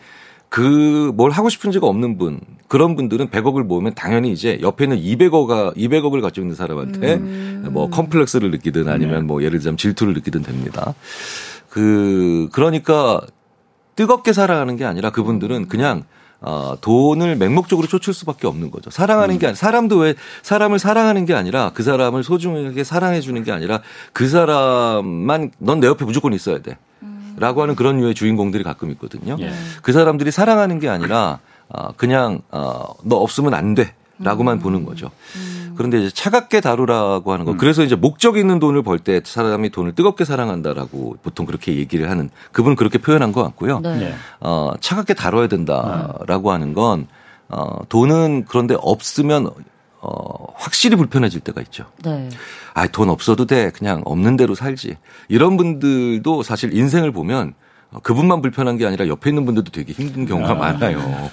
[0.49, 5.75] 그 뭘 하고 싶은지가 없는 분 그런 분들은 100억을 모으면 당연히 이제 옆에 있는 200억가
[5.75, 7.67] 200억을 가지고 있는 사람한테 음.
[7.71, 9.21] 뭐 컴플렉스를 느끼든 아니면 네.
[9.21, 10.93] 뭐 예를 들자면 질투를 느끼든 됩니다.
[11.69, 13.21] 그 그러니까
[13.95, 16.03] 뜨겁게 살아가는 게 아니라 그분들은 그냥
[16.45, 18.89] 어, 돈을 맹목적으로 쫓을 수밖에 없는 거죠.
[18.89, 23.51] 사랑하는 게 아니, 사람도 왜 사람을 사랑하는 게 아니라 그 사람을 소중하게 사랑해 주는 게
[23.51, 26.77] 아니라 그 사람만 넌 내 옆에 무조건 있어야 돼.
[27.35, 29.37] 라고 하는 그런 류의 주인공들이 가끔 있거든요.
[29.39, 29.51] 예.
[29.81, 33.95] 그 사람들이 사랑하는 게 아니라 어, 그냥 어, 너 없으면 안 돼.
[34.23, 34.59] 라고만 음.
[34.59, 35.11] 보는 거죠.
[35.35, 35.73] 음.
[35.75, 37.51] 그런데 이제 차갑게 다루라고 하는 거.
[37.51, 37.57] 음.
[37.57, 42.29] 그래서 이제 목적 있는 돈을 벌 때 사람이 돈을 뜨겁게 사랑한다라고 보통 그렇게 얘기를 하는
[42.51, 43.79] 그분은 그렇게 표현한 것 같고요.
[43.81, 43.97] 네.
[43.97, 44.15] 네.
[44.39, 47.07] 어, 차갑게 다뤄야 된다라고 하는 건
[47.49, 49.49] 어, 돈은 그런데 없으면
[50.01, 51.85] 어, 확실히 불편해질 때가 있죠.
[52.03, 52.29] 네.
[52.73, 53.71] 아, 돈 없어도 돼.
[53.71, 54.97] 그냥 없는 대로 살지.
[55.29, 57.53] 이런 분들도 사실 인생을 보면
[58.01, 60.55] 그분만 불편한 게 아니라 옆에 있는 분들도 되게 힘든 경우가 아.
[60.55, 61.29] 많아요.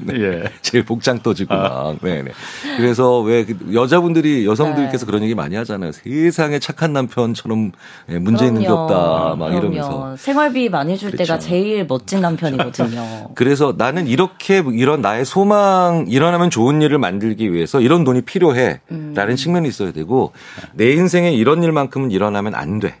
[0.00, 0.14] 네.
[0.20, 0.44] 예.
[0.62, 1.64] 제일 복장 떠지고 막.
[1.64, 1.94] 아.
[2.00, 2.30] 네네.
[2.76, 5.06] 그래서 왜그 여자분들이 여성들께서 네.
[5.06, 5.92] 그런 얘기 많이 하잖아요.
[5.92, 7.72] 세상에 착한 남편처럼
[8.10, 9.36] 예, 문제 있는 게 없다.
[9.36, 9.58] 막 그럼요.
[9.58, 10.16] 이러면서.
[10.16, 11.24] 생활비 많이 줄 그렇죠.
[11.24, 13.30] 때가 제일 멋진 남편이거든요.
[13.34, 18.80] 그래서 나는 이렇게 이런 나의 소망 일어나면 좋은 일을 만들기 위해서 이런 돈이 필요해.
[18.90, 19.12] 음.
[19.14, 20.32] 라는 측면이 있어야 되고
[20.74, 22.94] 내 인생에 이런 일만큼은 일어나면 안 돼.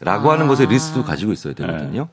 [0.00, 0.34] 라고 아.
[0.34, 2.02] 하는 것에 리스트도 가지고 있어야 되거든요.
[2.02, 2.08] 네.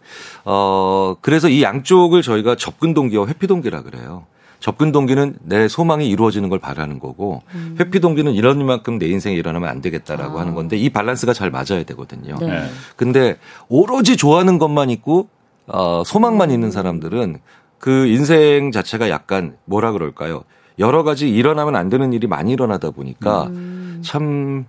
[0.46, 4.26] 어, 그래서 이 양쪽을 저희가 접근 동기와 회피 동기라 그래요.
[4.60, 7.76] 접근 동기는 내 소망이 이루어지는 걸 바라는 거고 음.
[7.80, 10.42] 회피 동기는 이런 만큼 내 인생에 일어나면 안 되겠다라고 아.
[10.42, 12.38] 하는 건데 이 밸런스가 잘 맞아야 되거든요.
[12.40, 12.48] 네.
[12.48, 12.70] 네.
[12.96, 15.30] 근데 오로지 좋아하는 것만 있고
[15.66, 16.54] 어, 소망만 음.
[16.54, 17.40] 있는 사람들은
[17.80, 20.44] 그 인생 자체가 약간 뭐라 그럴까요?
[20.78, 24.02] 여러 가지 일어나면 안 되는 일이 많이 일어나다 보니까 음.
[24.06, 24.66] 참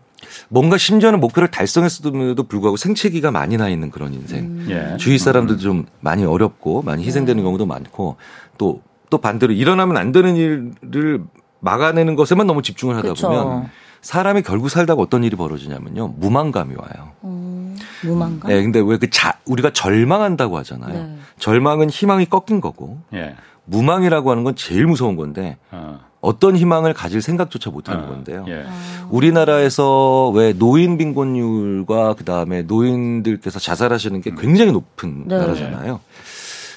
[0.49, 4.45] 뭔가 심지어는 목표를 달성했음에도 불구하고 생채기가 많이 나 있는 그런 인생.
[4.45, 4.67] 음.
[4.71, 4.97] 예.
[4.97, 7.43] 주위 사람들도 좀 많이 어렵고 많이 희생되는 네.
[7.43, 8.17] 경우도 많고
[8.59, 8.81] 또
[9.13, 11.23] 또 반대로 일어나면 안 되는 일을
[11.61, 13.29] 막아내는 것에만 너무 집중을 하다 그쵸.
[13.29, 13.69] 보면
[14.01, 16.15] 사람이 결국 살다가 어떤 일이 벌어지냐면요.
[16.17, 17.11] 무망감이 와요.
[17.23, 18.49] 음, 무망감?
[18.51, 20.95] 네, 근데 왜 그 자, 우리가 절망한다고 하잖아요.
[20.95, 21.17] 네.
[21.39, 23.01] 절망은 희망이 꺾인 거고.
[23.13, 23.37] 예.
[23.67, 26.01] 무망이라고 하는 건 제일 무서운 건데 어.
[26.23, 28.09] 어떤 희망을 가질 생각조차 못하는 어.
[28.09, 28.47] 건데요.
[28.49, 28.65] 예.
[29.11, 35.37] 우리나라에서 왜 노인 빈곤율과 그 다음에 노인들께서 자살하시는 게 굉장히 높은 네.
[35.37, 36.01] 나라잖아요.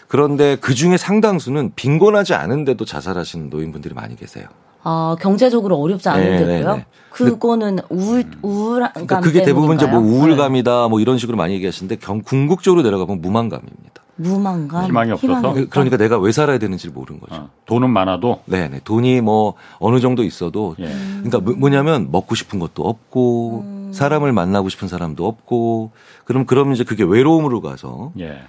[0.08, 4.47] 그런데 그 중에 상당수는 빈곤하지 않은데도 자살하시는 노인분들이 많이 계세요.
[4.86, 6.08] 아, 경제적으로 어렵지?
[6.10, 6.86] 네, 네, 네.
[7.10, 12.21] 그거는 우울 우울감 그러니까 그게 대부분 이제 뭐 우울감이다 뭐 이런 식으로 많이 얘기하시는데 경,
[12.21, 14.04] 궁극적으로 내려가 보면 무망감입니다.
[14.17, 14.86] 무망감.
[14.86, 15.34] 희망이 없어서.
[15.34, 17.36] 희망이 그러니까 내가 왜 살아야 되는지 모르는 거죠.
[17.36, 18.41] 어, 돈은 많아도.
[18.45, 18.82] 네네.
[18.84, 20.76] 돈이 뭐 어느 정도 있어도.
[20.80, 20.86] 예.
[20.86, 23.91] 그러니까 뭐, 뭐냐면 먹고 싶은 것도 없고 음.
[23.93, 25.91] 사람을 만나고 싶은 사람도 없고
[26.26, 28.12] 그럼 그럼 이제 그게 외로움으로 가서.
[28.19, 28.39] 예.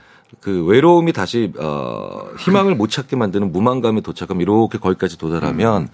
[0.40, 5.88] 그 외로움이 다시 어 희망을 못 찾게 만드는 무망감에 도착하면 이렇게 거기까지 도달하면 음.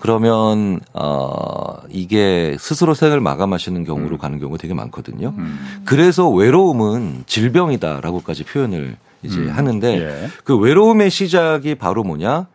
[0.00, 4.18] 그러면 어 이게 스스로 생을 마감하시는 경우로 음.
[4.18, 5.34] 가는 경우가 되게 많거든요.
[5.36, 5.80] 음.
[5.84, 9.50] 그래서 외로움은 질병이다라고까지 표현을 이제 음.
[9.50, 10.28] 하는데 예.
[10.44, 12.46] 그 외로움의 시작이 바로 뭐냐?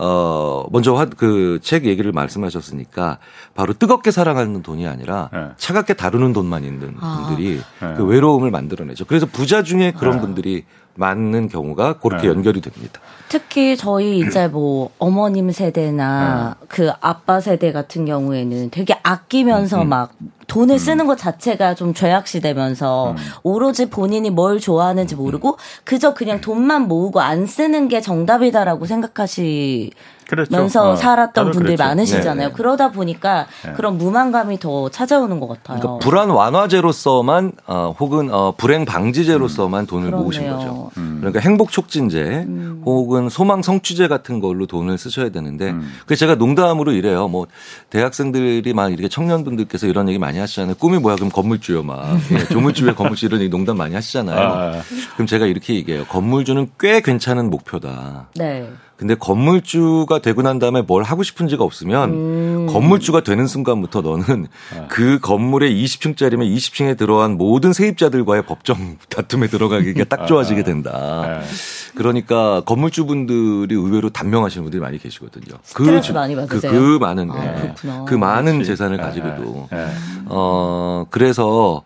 [0.00, 3.18] 어, 먼저 그 책 얘기를 말씀하셨으니까
[3.54, 5.48] 바로 뜨겁게 사랑하는 돈이 아니라 네.
[5.56, 7.26] 차갑게 다루는 돈만 있는 아.
[7.26, 7.94] 분들이 네.
[7.96, 9.06] 그 외로움을 만들어내죠.
[9.06, 10.20] 그래서 부자 중에 그런 네.
[10.20, 10.64] 분들이
[10.98, 12.28] 많은 경우가 그렇게 네.
[12.28, 13.00] 연결이 됩니다.
[13.28, 16.66] 특히 저희 이제 뭐 어머님 세대나 네.
[16.68, 19.88] 그 아빠 세대 같은 경우에는 되게 아끼면서 음.
[19.88, 20.12] 막
[20.48, 20.78] 돈을 음.
[20.78, 23.16] 쓰는 것 자체가 좀 죄악시 되면서 음.
[23.42, 29.92] 오로지 본인이 뭘 좋아하는지 모르고 그저 그냥 돈만 모으고 안 쓰는 게 정답이다라고 생각하시
[30.28, 30.54] 그렇죠.
[30.54, 31.84] 면서 어, 살았던 분들이 그렇죠.
[31.84, 32.34] 많으시잖아요.
[32.34, 32.46] 네네.
[32.48, 32.52] 네.
[32.52, 33.72] 그러다 보니까 네.
[33.72, 35.80] 그런 무만감이 더 찾아오는 것 같아요.
[35.80, 39.86] 그러니까 불안 완화제로서만 어, 혹은 어, 불행 방지제로서만 음.
[39.86, 40.22] 돈을 그러네요.
[40.22, 40.90] 모으신 거죠.
[40.98, 41.16] 음.
[41.20, 42.82] 그러니까 행복 촉진제 음.
[42.84, 45.90] 혹은 소망 성취제 같은 걸로 돈을 쓰셔야 되는데 음.
[46.04, 47.28] 그래서 제가 농담으로 이래요.
[47.28, 47.46] 뭐
[47.88, 50.74] 대학생들이 막 이렇게 청년분들께서 이런 얘기 많이 하시잖아요.
[50.76, 51.16] 꿈이 뭐야?
[51.16, 54.38] 그럼 건물주요, 막 예, 조물주에 건물주 이런 농담 많이 하시잖아요.
[54.38, 54.82] 아.
[55.14, 56.04] 그럼 제가 이렇게 얘기해요.
[56.06, 58.28] 건물주는 꽤 괜찮은 목표다.
[58.36, 58.68] 네.
[58.98, 62.66] 근데 건물주가 되고 난 다음에 뭘 하고 싶은지가 없으면 음.
[62.68, 64.86] 건물주가 되는 순간부터 너는 네.
[64.88, 71.40] 그 건물에 20층짜리면 20층에 들어간 모든 세입자들과의 법정 다툼에 들어가기가 딱 좋아지게 된다.
[71.40, 71.46] 네.
[71.94, 75.58] 그러니까 건물주분들이 의외로 단명하시는 분들이 많이 계시거든요.
[75.74, 75.82] 그,
[76.12, 76.72] 많이 받으세요?
[76.72, 77.74] 그, 그 많은 아, 네.
[78.04, 78.66] 그 많은 그렇지.
[78.66, 79.02] 재산을 네.
[79.04, 79.86] 가지고도 네.
[80.26, 81.84] 어 그래서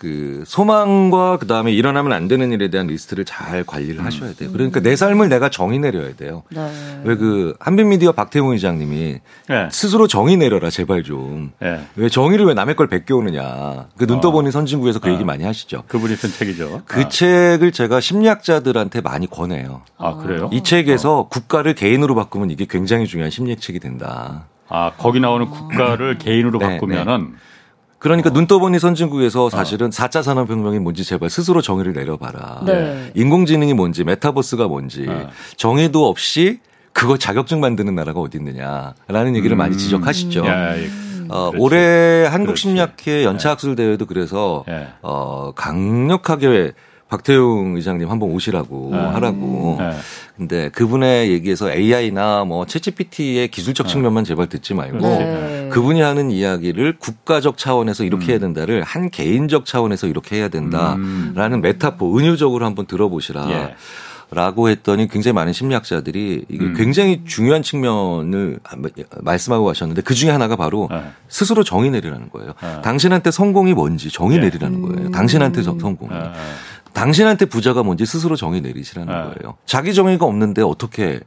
[0.00, 4.06] 그 소망과 그 다음에 일어나면 안 되는 일에 대한 리스트를 잘 관리를 음.
[4.06, 4.50] 하셔야 돼요.
[4.50, 6.42] 그러니까 내 삶을 내가 정의 내려야 돼요.
[6.48, 6.72] 네.
[7.04, 9.18] 왜그 한빛미디어 박태웅 의장님이
[9.50, 9.68] 네.
[9.70, 11.52] 스스로 정의 내려라 제발 좀.
[11.60, 11.84] 네.
[11.96, 13.88] 왜 정의를 왜 남의 걸 베껴오느냐.
[13.98, 14.50] 그 눈 떠보니 어.
[14.50, 15.12] 선진국에서 그 어.
[15.12, 15.84] 얘기 많이 하시죠.
[15.86, 16.80] 그분이 쓴 책이죠.
[16.86, 17.08] 그 아.
[17.10, 19.82] 책을 제가 심리학자들한테 많이 권해요.
[19.98, 20.48] 아 그래요?
[20.50, 21.28] 이 책에서 어.
[21.28, 24.46] 국가를 개인으로 바꾸면 이게 굉장히 중요한 심리책이 된다.
[24.70, 27.34] 아 거기 나오는 국가를 개인으로 네, 바꾸면은.
[28.00, 28.02] 네.
[28.02, 28.32] 그러니까 어.
[28.32, 29.50] 눈 떠보니 선진국에서 어.
[29.50, 29.90] 사실은 어.
[29.90, 32.62] 4차 산업혁명이 뭔지 제발 스스로 정의를 내려봐라.
[32.66, 33.12] 네.
[33.14, 35.28] 인공지능이 뭔지 메타버스가 뭔지 네.
[35.56, 36.58] 정의도 없이
[36.92, 39.58] 그거 자격증 만드는 나라가 어디 있느냐라는 얘기를 음.
[39.58, 40.46] 많이 지적하시죠.
[40.46, 40.74] 야,
[41.28, 44.88] 어, 올해 한국심리학회 연차학술 대회도 그래서 네.
[45.02, 46.72] 어, 강력하게
[47.10, 48.98] 박태웅 의장님 한번 오시라고 네.
[48.98, 49.76] 하라고.
[49.78, 49.92] 네.
[50.36, 53.92] 근데 그분의 얘기에서 AI나 뭐 챗GPT의 기술적 네.
[53.92, 55.68] 측면만 제발 듣지 말고 네.
[55.70, 58.30] 그분이 하는 이야기를 국가적 차원에서 이렇게 음.
[58.30, 61.60] 해야 된다를 한 개인적 차원에서 이렇게 해야 된다라는 음.
[61.60, 63.50] 메타포 은유적으로 한번 들어보시라.
[63.50, 63.74] 예.
[64.32, 66.74] 라고 했더니 굉장히 많은 심리학자들이 이게 음.
[66.74, 68.60] 굉장히 중요한 측면을
[69.22, 71.02] 말씀하고 가셨는데 그 중에 하나가 바로 네.
[71.28, 72.52] 스스로 정의 내리라는 거예요.
[72.62, 72.80] 네.
[72.82, 74.44] 당신한테 성공이 뭔지 정의 네.
[74.44, 75.10] 내리라는 거예요.
[75.10, 76.12] 당신한테 성공이.
[76.92, 77.00] 네.
[77.00, 79.20] 당신한테 부자가 뭔지 스스로 정의 내리시라는 네.
[79.22, 79.56] 거예요.
[79.66, 81.20] 자기 정의가 없는데 어떻게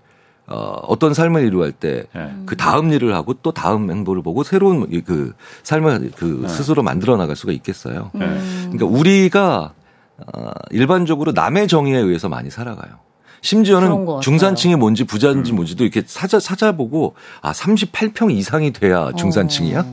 [0.45, 0.56] 어,
[0.88, 2.56] 어떤 삶을 이루할 때그 네.
[2.58, 6.47] 다음 일을 하고 또 다음 행보를 보고 새로운 그 삶을 그 네.
[6.49, 8.12] 스스로 만들어 나갈 수가 있겠어요.
[8.13, 8.26] 네.
[8.71, 9.73] 그러니까 우리가
[10.17, 12.99] 어, 일반적으로 남의 정의에 의해서 많이 살아가요.
[13.43, 15.58] 심지어는 중산층이 뭔지 부자인지 음.
[15.58, 19.79] 뭔지도 이렇게 찾아 찾아보고 아 38평 이상이 돼야 중산층이야.
[19.82, 19.91] 어.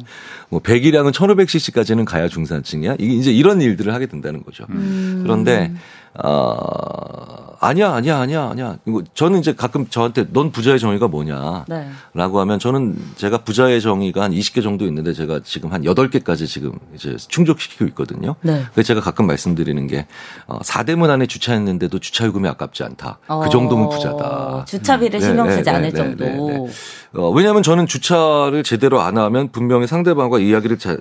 [0.51, 2.97] 뭐 배기량은 1,500cc까지는 가야 중산층이야.
[2.99, 4.67] 이게 이제 이런 일들을 하게 된다는 거죠.
[4.71, 5.21] 음.
[5.25, 5.75] 그런데
[6.15, 7.31] 어
[7.63, 8.77] 아니야, 아니야, 아니야, 아니야.
[9.13, 11.67] 저는 이제 가끔 저한테 넌 부자의 정의가 뭐냐.
[11.69, 11.91] 네.
[12.15, 16.73] 라고 하면 저는 제가 부자의 정의가 한 20개 정도 있는데 제가 지금 한 8개까지 지금
[16.95, 18.35] 이제 충족시키고 있거든요.
[18.41, 18.65] 네.
[18.73, 20.07] 그래서 제가 가끔 말씀드리는 게
[20.47, 23.19] 어, 4대문 안에 주차했는데도 주차요금이 아깝지 않다.
[23.27, 24.65] 그 어, 그 정도면 부자다.
[24.67, 26.25] 주차비를 신경 네, 쓰지 네, 않을 네, 정도.
[26.25, 26.67] 네,
[27.13, 30.99] 어, 왜냐하면 저는 주차를 제대로 안 하면 분명히 상대방과 이야기를 잘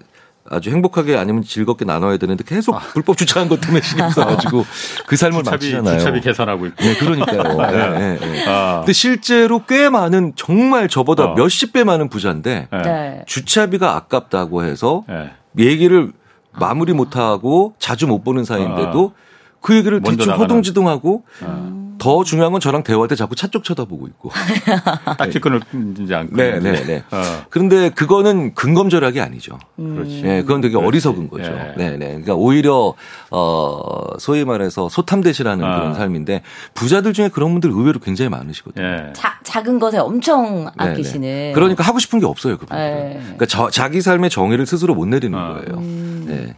[0.50, 2.80] 아주 행복하게 아니면 즐겁게 나눠야 되는데 계속 아.
[2.80, 4.66] 불법 주차한 것 때문에 신경 써가지고
[5.08, 5.98] 그 삶을 주차비, 마치잖아요.
[6.00, 6.84] 주차비 계산하고 있고.
[6.84, 7.44] 네, 그러니까요.
[7.72, 8.46] 네, 네, 네.
[8.48, 8.80] 아.
[8.80, 11.36] 근데 실제로 꽤 많은 정말 저보다 어.
[11.36, 13.24] 몇십 배 많은 부자인데 네.
[13.28, 15.32] 주차비가 아깝다고 해서 네.
[15.58, 16.12] 얘기를
[16.52, 19.30] 마무리 못하고 자주 못 보는 사이인데도 아.
[19.62, 21.79] 그 얘기를 대충 허둥지둥하고 아.
[22.00, 24.32] 더 중요한 건 저랑 대화할 때 자꾸 차 쪽 쳐다보고 있고.
[25.18, 26.36] 딱지 끊을지 않고.
[26.36, 27.04] 네, 네, 네.
[27.12, 27.22] 어.
[27.50, 29.58] 그런데 그거는 근검절약이 아니죠.
[29.80, 29.96] 음.
[29.96, 30.22] 그렇지.
[30.22, 30.88] 네, 그건 되게 그렇지.
[30.88, 31.52] 어리석은 거죠.
[31.52, 31.74] 네.
[31.78, 32.08] 네, 네.
[32.10, 32.94] 그러니까 오히려
[33.32, 35.76] 어 소위 말해서 소탐대시라는 어.
[35.76, 36.42] 그런 삶인데
[36.74, 38.86] 부자들 중에 그런 분들 의외로 굉장히 많으시거든요.
[38.86, 39.14] 네.
[39.14, 40.92] 자, 작은 것에 엄청 네, 네.
[40.92, 41.22] 아끼시는.
[41.22, 42.78] 네, 그러니까 하고 싶은 게 없어요, 그분들.
[42.78, 43.20] 네.
[43.22, 45.54] 그러니까 저, 자기 삶의 정의를 스스로 못 내리는 어.
[45.54, 45.78] 거예요.
[45.80, 46.26] 음.
[46.28, 46.56] 네.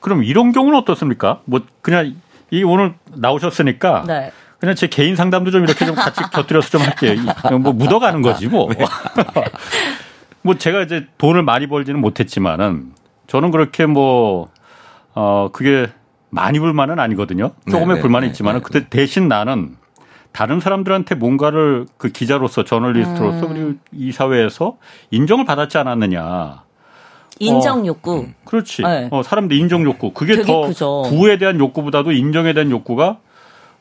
[0.00, 1.40] 그럼 이런 경우는 어떻습니까?
[1.46, 2.14] 뭐 그냥
[2.50, 4.32] 이 오늘 나오셨으니까 네.
[4.64, 7.20] 그냥 제 개인 상담도 좀 이렇게 좀 같이 곁들여서 좀 할게요.
[7.60, 8.66] 뭐 묻어가는 거지 뭐.
[8.72, 8.86] 네.
[10.40, 12.92] 뭐 제가 이제 돈을 많이 벌지는 못했지만은
[13.26, 14.48] 저는 그렇게 뭐,
[15.14, 15.88] 어, 그게
[16.30, 17.50] 많이 불만은 아니거든요.
[17.70, 19.76] 조금의 네, 네 불만이 네, 있지만은 네, 그때 대신 나는
[20.32, 23.52] 다른 사람들한테 뭔가를 그 기자로서 저널리스트로서 음.
[23.52, 24.78] 그리고 이 사회에서
[25.10, 26.64] 인정을 받았지 않았느냐.
[27.38, 28.16] 인정 어, 욕구.
[28.16, 28.82] 어, 그렇지.
[28.82, 29.08] 네.
[29.10, 30.12] 어, 사람들 인정 욕구.
[30.12, 31.02] 그게 더 크죠.
[31.08, 33.18] 부에 대한 욕구보다도 인정에 대한 욕구가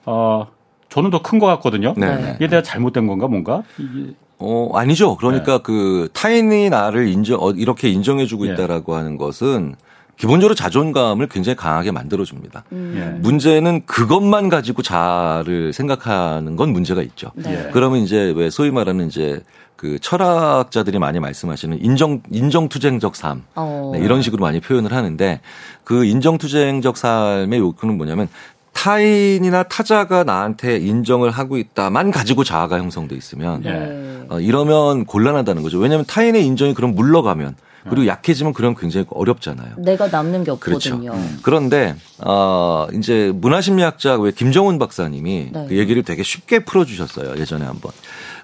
[0.05, 0.47] 어,
[0.93, 1.95] 저는 더 큰 것 같거든요.
[1.97, 2.15] 네.
[2.17, 2.33] 네.
[2.35, 3.63] 이게 내가 잘못된 건가 뭔가?
[3.79, 5.15] 이게 어 아니죠.
[5.17, 5.63] 그러니까 네.
[5.63, 8.53] 그 타인이 나를 인정 어, 이렇게 인정해주고 네.
[8.53, 9.75] 있다라고 하는 것은
[10.17, 12.65] 기본적으로 자존감을 굉장히 강하게 만들어줍니다.
[12.73, 12.93] 음.
[12.95, 13.19] 예.
[13.21, 17.31] 문제는 그것만 가지고 자를 생각하는 건 문제가 있죠.
[17.33, 17.69] 네.
[17.73, 19.41] 그러면 이제 왜 소위 말하는 이제
[19.75, 23.91] 그 철학자들이 많이 말씀하시는 인정 인정투쟁적 삶 어.
[23.93, 25.41] 네, 이런 식으로 많이 표현을 하는데
[25.83, 28.29] 그 인정투쟁적 삶의 요구는 뭐냐면
[28.73, 34.25] 타인이나 타자가 나한테 인정을 하고 있다만 가지고 자아가 형성돼 있으면 네.
[34.29, 35.77] 어, 이러면 곤란하다는 거죠.
[35.79, 37.55] 왜냐하면 타인의 인정이 그럼 물러가면
[37.89, 39.75] 그리고 약해지면 그럼 굉장히 어렵잖아요.
[39.77, 41.11] 내가 남는 게 없거든요.
[41.11, 41.13] 그렇죠.
[41.17, 41.39] 음.
[41.41, 45.65] 그런데 어 이제 문화심리학자 왜 김정은 박사님이 네.
[45.67, 47.37] 그 얘기를 되게 쉽게 풀어주셨어요.
[47.37, 47.91] 예전에 한번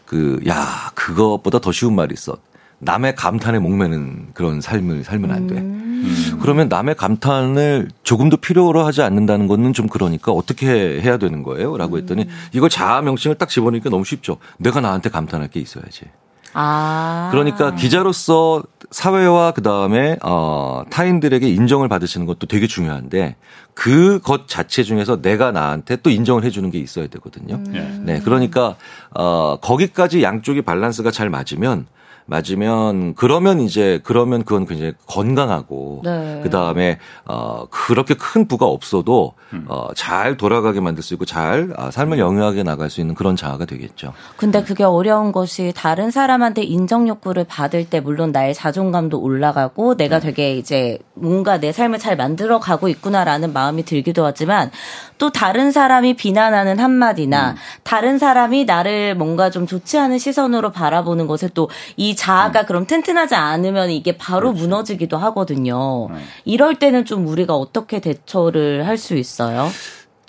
[0.05, 2.37] 그 야 그것보다 더 쉬운 말이 있어.
[2.79, 5.55] 남의 감탄에 목매는 그런 삶을 살면 안 돼.
[5.57, 6.39] 음.
[6.41, 11.75] 그러면 남의 감탄을 조금도 필요로 하지 않는다는 거는 좀 그러니까 어떻게 해야 되는 거예요?
[11.77, 12.29] 라고 했더니 음.
[12.53, 14.37] 이걸 자아 명칭을 딱 집어넣으니까 너무 쉽죠.
[14.57, 16.05] 내가 나한테 감탄할 게 있어야지.
[16.53, 17.27] 아.
[17.31, 23.35] 그러니까 기자로서 사회와 그 다음에 어 타인들에게 인정을 받으시는 것도 되게 중요한데
[23.75, 27.55] 그 것 자체 중에서 내가 나한테 또 인정을 해주는 게 있어야 되거든요.
[27.55, 28.03] 음.
[28.05, 28.77] 네, 그러니까
[29.13, 31.85] 어 거기까지 양쪽이 밸런스가 잘 맞으면
[32.29, 36.39] 맞으면 그러면 이제 그러면 그건 굉장히 건강하고 네.
[36.43, 39.65] 그 다음에 어 그렇게 큰 부가 없어도 음.
[39.67, 44.13] 어잘 돌아가게 만들 수 있고 잘 아, 삶을 영위하게 나갈 수 있는 그런 자아가 되겠죠.
[44.37, 50.17] 근데 그게 어려운 것이 다른 사람한테 인정 욕구를 받을 때 물론 나의 자존감도 올라가고 내가
[50.17, 50.21] 음.
[50.21, 54.71] 되게 이제 뭔가 내 삶을 잘 만들어 가고 있구나라는 마음이 들기도 하지만
[55.19, 57.55] 또 다른 사람이 비난하는 한마디나 음.
[57.83, 62.65] 다른 사람이 나를 뭔가 좀 좋지 않은 시선으로 바라보는 것에 또 이 자아가 음.
[62.65, 64.63] 그럼 튼튼하지 않으면 이게 바로 그렇죠.
[64.63, 66.07] 무너지기도 하거든요.
[66.07, 66.17] 음.
[66.45, 69.69] 이럴 때는 좀 우리가 어떻게 대처를 할 수 있어요?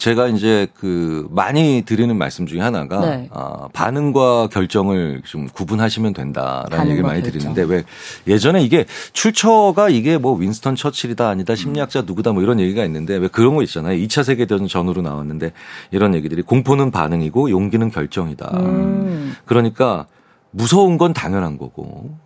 [0.01, 3.29] 제가 이제 그 많이 드리는 말씀 중에 하나가 네.
[3.33, 7.39] 어, 반응과 결정을 좀 구분하시면 된다라는 얘기를 많이 결정.
[7.55, 7.85] 드리는데 왜
[8.27, 13.29] 예전에 이게 출처가 이게 뭐 윈스턴 처칠이다 아니다 심리학자 누구다 뭐 이런 얘기가 있는데 왜
[13.29, 13.95] 그런 거 있잖아요.
[14.03, 15.53] 2차 세계 대전 전후로 나왔는데
[15.91, 18.53] 이런 얘기들이 공포는 반응이고 용기는 결정이다.
[18.57, 19.37] 음.
[19.45, 20.07] 그러니까
[20.51, 22.17] 무서운 건 당연한 거고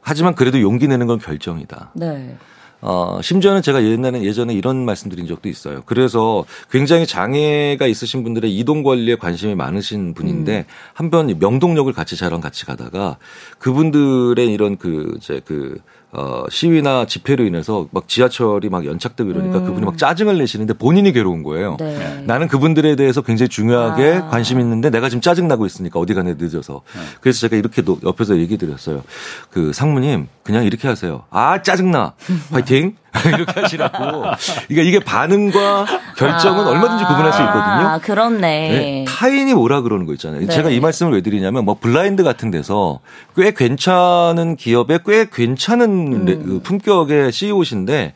[0.00, 1.92] 하지만 그래도 용기 내는 건 결정이다.
[1.94, 2.36] 네.
[2.82, 5.82] 어, 심지어는 제가 옛날에 예전에 이런 말씀드린 적도 있어요.
[5.86, 10.64] 그래서 굉장히 장애가 있으신 분들의 이동 관리에 관심이 많으신 분인데 음.
[10.92, 13.18] 한번 명동역을 같이 저랑 같이 가다가
[13.58, 15.78] 그분들의 이런 그 이제 그
[16.14, 19.64] 어, 시위나 집회로 인해서 막 지하철이 막 연착되고 이러니까 음.
[19.64, 21.78] 그분이 막 짜증을 내시는데 본인이 괴로운 거예요.
[21.80, 22.22] 네.
[22.26, 24.28] 나는 그분들에 대해서 굉장히 중요하게 아.
[24.28, 26.82] 관심 있는데 내가 지금 짜증나고 있으니까 어디 가네 늦어서.
[26.94, 27.00] 네.
[27.22, 29.02] 그래서 제가 이렇게 옆에서 얘기 드렸어요.
[29.50, 31.22] 그 상무님 그냥 이렇게 하세요.
[31.30, 32.14] 아, 짜증나.
[32.50, 32.96] 화이팅.
[33.26, 33.98] 이렇게 하시라고.
[33.98, 34.36] 그러니까
[34.68, 37.88] 이게 반응과 결정은 아, 얼마든지 구분할 수 있거든요.
[37.88, 38.38] 아, 그렇네.
[38.40, 40.40] 네, 타인이 뭐라 그러는 거 있잖아요.
[40.40, 40.46] 네.
[40.46, 43.00] 제가 이 말씀을 왜 드리냐면 뭐 블라인드 같은 데서
[43.36, 46.24] 꽤 괜찮은 기업에 꽤 괜찮은 음.
[46.24, 48.14] 그 품격의 CEO신데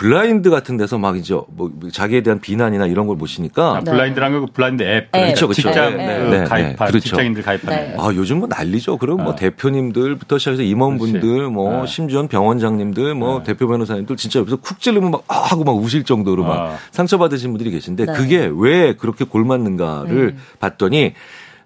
[0.00, 4.46] 블라인드 같은 데서 막 이제 뭐 자기에 대한 비난이나 이런 걸 보시니까 아, 블라인드라는 거
[4.50, 5.60] 블라인드 앱 그렇죠, 그렇죠.
[5.60, 7.00] 직장 네, 그 네, 가입한 그렇죠.
[7.00, 8.96] 직장인들 가입하는 아 요즘 뭐 난리죠.
[8.96, 15.10] 그럼 뭐 대표님들부터 시작해서 임원분들 뭐 심지어 병원장님들 뭐 대표 변호사님들 진짜 여기서 쿡 찌르면
[15.10, 16.76] 막 아, 하고 막 우실 정도로 막 아.
[16.92, 20.38] 상처받으신 분들이 계신데 그게 왜 그렇게 곪았는가를 음.
[20.60, 21.12] 봤더니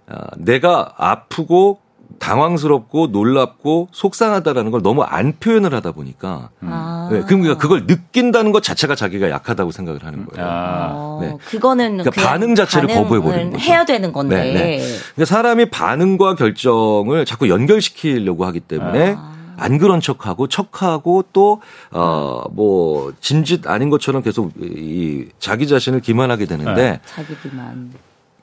[0.09, 1.84] 어, 내가 아프고
[2.18, 6.68] 당황스럽고 놀랍고 속상하다라는 걸 너무 안 표현을 하다 보니까 음.
[6.72, 7.09] 아.
[7.12, 10.48] 네, 그러니까 그걸 느낀다는 것 자체가 자기가 약하다고 생각을 하는 거예요.
[10.48, 11.18] 아.
[11.20, 11.37] 네.
[11.46, 13.64] 그거는 그러니까 반응 자체를 거부해 버리는 거죠.
[13.64, 14.37] 해야 되는 건데.
[14.37, 14.79] 네, 네.
[15.14, 19.35] 그러니까 사람이 반응과 결정을 자꾸 연결시키려고 하기 때문에 아.
[19.57, 21.61] 안 그런 척하고 척하고 또
[21.92, 27.00] 어 뭐 진짓 아닌 것처럼 계속 이 자기 자신을 기만하게 되는데 네.
[27.07, 27.92] 자기 기만.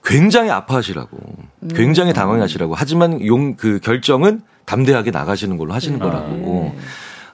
[0.03, 1.17] 굉장히 아파하시라고,
[1.63, 1.69] 음.
[1.73, 2.73] 굉장히 당황하시라고.
[2.75, 6.03] 하지만 용 그 결정은 담대하게 나가시는 걸로 하시는 네.
[6.05, 6.73] 거라고.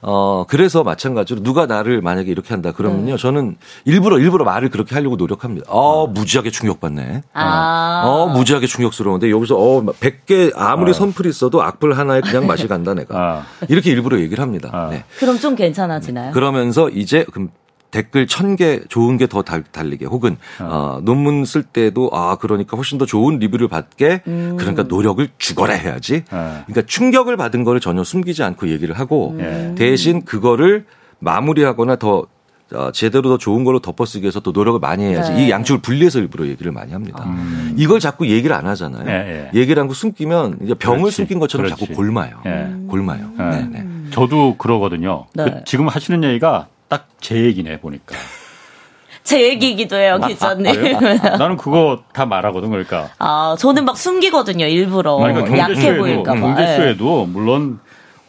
[0.01, 3.15] 어, 그래서 마찬가지로 누가 나를 만약에 이렇게 한다 그러면요.
[3.15, 3.17] 네.
[3.17, 5.65] 저는 일부러, 일부러 말을 그렇게 하려고 노력합니다.
[5.69, 7.23] 어, 무지하게 충격받네.
[7.34, 8.03] 아.
[8.06, 10.93] 어, 무지하게 충격스러운데 여기서 어, 100개 아무리 어.
[10.93, 13.17] 선풀이 있어도 악플 하나에 그냥 맛이 간다 내가.
[13.17, 13.45] 아.
[13.69, 14.69] 이렇게 일부러 얘기를 합니다.
[14.71, 14.89] 아.
[14.91, 15.03] 네.
[15.19, 16.32] 그럼 좀 괜찮아지나요?
[16.32, 17.49] 그러면서 이제 그럼
[17.91, 20.65] 댓글 천 개 좋은 게 더 달리게 혹은 어.
[20.97, 24.56] 어, 논문 쓸 때도 아 그러니까 훨씬 더 좋은 리뷰를 받게 음.
[24.58, 26.23] 그러니까 노력을 죽어라 해야지.
[26.32, 26.63] 어.
[26.65, 29.76] 그러니까 충격을 받은 거를 전혀 숨기지 않고 얘기를 하고 음.
[29.78, 30.86] 대신 그거를
[31.19, 32.26] 마무리하거나 더
[32.73, 35.32] 어, 제대로 더 좋은 걸로 덮어쓰기 위해서 또 노력을 많이 해야지.
[35.32, 35.45] 네.
[35.45, 37.23] 이 양쪽을 분리해서 일부러 얘기를 많이 합니다.
[37.26, 37.73] 음.
[37.78, 39.06] 이걸 자꾸 얘기를 안 하잖아요.
[39.06, 39.60] 네, 네.
[39.60, 41.15] 얘기를 안고 숨기면 이제 병을 그렇지.
[41.15, 41.80] 숨긴 것처럼 그렇지.
[41.86, 42.41] 자꾸 골마요.
[42.43, 42.69] 네.
[42.89, 43.30] 골마요.
[43.38, 43.67] 네.
[43.71, 43.88] 네.
[44.12, 45.28] 저도 그러거든요.
[45.38, 48.15] 그 지금 하시는 얘기가 딱 제 얘기네 보니까.
[49.23, 50.67] 제 얘기이기도 해요, 아, 기자님.
[50.95, 53.10] 아, 나는 그거 다 말하거든, 그러니까.
[53.19, 55.17] 아, 저는 막 숨기거든요, 일부러.
[55.17, 56.39] 그러니까 약해 보일까봐.
[56.39, 57.34] 경제수에도 네.
[57.34, 57.80] 물론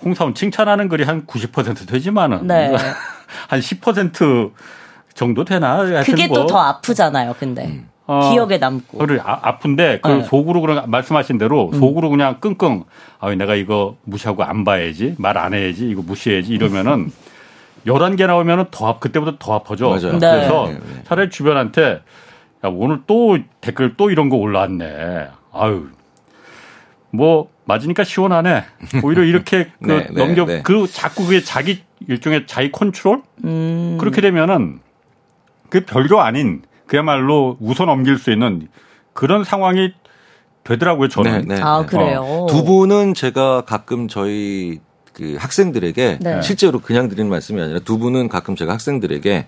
[0.04, 2.74] 홍사원 칭찬하는 글이 한 90% 되지만은 네.
[3.50, 4.52] 한10%
[5.14, 5.84] 정도 되나?
[6.04, 6.40] 그게 뭐.
[6.40, 7.66] 또더 아프잖아요, 근데.
[7.66, 7.88] 음.
[8.06, 8.98] 어, 기억에 남고.
[8.98, 10.22] 그래, 아, 픈데 그 네.
[10.24, 11.78] 속으로 그런 말씀하신 대로 음.
[11.78, 12.84] 속으로 그냥 끙끙
[13.20, 17.12] 아, 내가 이거 무시하고 안 봐야지, 말 안 해야지, 이거 무시해야지 이러면은
[17.86, 19.88] 11개 나오면 더, 그때보다 더 아파져.
[19.88, 20.18] 맞아요.
[20.18, 20.72] 그래서 네.
[20.72, 21.02] 네, 네.
[21.04, 22.02] 차라리 주변한테
[22.64, 25.28] 야, 오늘 또 댓글 또 이런 거 올라왔네.
[25.52, 25.88] 아유.
[27.10, 28.64] 뭐, 맞으니까 시원하네.
[29.02, 33.22] 오히려 이렇게 그 네, 넘겨, 네, 그 자꾸 그게 자기 일종의 자기 컨트롤?
[33.44, 33.96] 음.
[34.00, 34.80] 그렇게 되면은
[35.68, 38.68] 그 별거 아닌 그야말로 웃어 넘길 수 있는
[39.12, 39.92] 그런 상황이
[40.64, 41.46] 되더라고요, 저는.
[41.48, 42.20] 네, 네, 아, 그래요?
[42.20, 42.46] 어.
[42.46, 44.80] 두 분은 제가 가끔 저희
[45.18, 46.42] 그 학생들에게 네.
[46.42, 49.46] 실제로 그냥 드리는 말씀이 아니라 두 분은 가끔 제가 학생들에게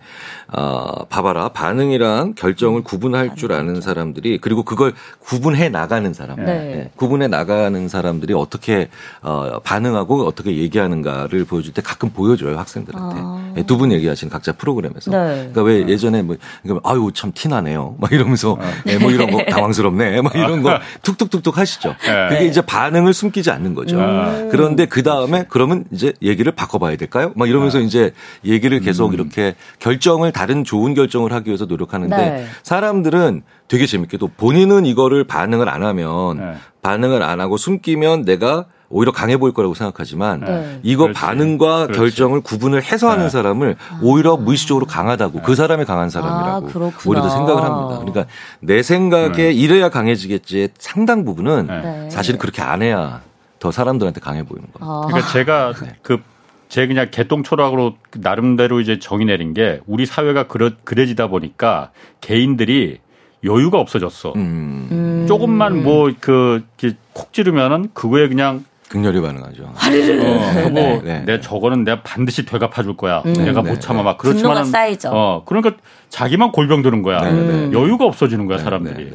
[0.53, 6.45] 어 봐봐라 반응이랑 결정을 구분할 줄 아는 사람들이 그리고 그걸 구분해 나가는 사람, 네.
[6.45, 6.91] 네.
[6.97, 8.89] 구분해 나가는 사람들이 어떻게
[9.23, 13.53] 어 반응하고 어떻게 얘기하는가를 보여줄 때 가끔 보여줘요 학생들한테 아.
[13.55, 15.13] 네, 두분 얘기하시는 각자 프로그램에서.
[15.13, 15.35] 네.
[15.53, 18.99] 그러니까 왜 예전에 뭐 그러니까 아유 참 티나네요, 막 이러면서 네.
[18.99, 21.95] 뭐 이런 거 당황스럽네, 막 이런 거 툭툭툭툭 하시죠.
[22.29, 24.01] 그게 이제 반응을 숨기지 않는 거죠.
[24.01, 24.49] 음.
[24.51, 27.33] 그런데 그 다음에 그 러면 이제 얘기를 바꿔봐야 될까요?
[27.37, 27.85] 막 이러면서 네.
[27.85, 28.13] 이제
[28.45, 29.15] 얘기를 계속 음.
[29.15, 32.47] 이렇게 결정을 다른 좋은 결정을 하기 위해서 노력하는데 네.
[32.63, 36.55] 사람들은 되게 재밌게도 본인은 이거를 반응을 안 하면 네.
[36.83, 40.81] 반응을 안 하고 숨기면 내가 오히려 강해 보일 거라고 생각하지만 네.
[40.83, 41.21] 이거 그렇지.
[41.21, 41.99] 반응과 그렇지.
[41.99, 43.31] 결정을 구분을 해서 하는 네.
[43.31, 45.43] 사람을 오히려 무의식적으로 강하다고 네.
[45.45, 47.99] 그 사람이 강한 사람이라고 아, 오히려 생각을 합니다.
[48.01, 48.27] 그러니까
[48.59, 49.53] 내 생각에 네.
[49.53, 52.11] 이래야 강해지겠지 상당 부분은 네.
[52.11, 53.21] 사실 그렇게 안 해야
[53.61, 54.93] 더 사람들한테 강해 보이는 거예요.
[54.93, 55.07] 아.
[55.07, 55.95] 그러니까 제가 네.
[56.03, 62.99] 그제 그냥 개똥 초락으로 나름대로 이제 정의 내린 게 우리 사회가 그러, 그래지다 보니까 개인들이
[63.45, 64.33] 여유가 없어졌어.
[64.35, 64.89] 음.
[64.91, 65.27] 음.
[65.29, 69.63] 조금만 뭐그콕 지르면은 그거에 그냥 극렬히 반응하죠.
[69.65, 71.23] 어, 뭐 네, 네.
[71.25, 73.23] 내 저거는 내가 반드시 되갚아 줄 거야.
[73.25, 73.35] 음.
[73.35, 74.67] 내가 못 네, 참아 막 그렇지만
[75.13, 75.77] 어 그러니까
[76.09, 77.23] 자기만 골병 드는 거야.
[77.23, 77.71] 음.
[77.73, 79.13] 여유가 없어지는 거야 사람들이.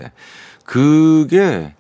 [0.64, 1.74] 그게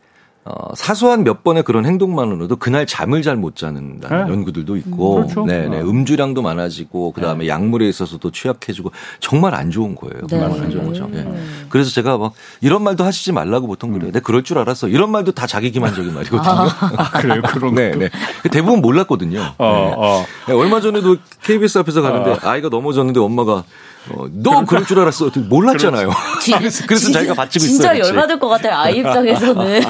[0.47, 4.08] 어, 사소한 몇 번의 그런 행동만으로도 그날 잠을 잘 못 자는 네.
[4.10, 5.45] 연구들도 있고, 음, 그렇죠.
[5.45, 7.47] 네, 네, 음주량도 많아지고, 그 다음에 네.
[7.49, 10.21] 약물에 있어서도 취약해지고, 정말 안 좋은 거예요.
[10.21, 10.27] 네.
[10.27, 11.08] 정말 안 좋은 거죠.
[11.12, 11.27] 네.
[11.69, 14.12] 그래서 제가 막 이런 말도 하시지 말라고 보통 그래요.
[14.12, 14.88] 내가 그럴 줄 알았어.
[14.88, 16.43] 이런 말도 다 자기 기만적인 말이거든요.
[16.45, 17.41] 아, 그래요?
[17.47, 18.10] 그런 네, 네.
[18.51, 19.39] 대부분 몰랐거든요.
[19.58, 20.25] 어, 어.
[20.47, 22.38] 네, 얼마 전에도 KBS 앞에서 가는데 어.
[22.43, 23.63] 아이가 넘어졌는데 엄마가
[24.11, 25.31] 어, 너 그럴 줄 알았어.
[25.49, 26.09] 몰랐잖아요.
[26.57, 27.93] 그래서, 그래서 자기가 받치고 있어요.
[27.93, 28.75] 진짜 열받을 것 같아요.
[28.77, 29.81] 아이 입장에서는.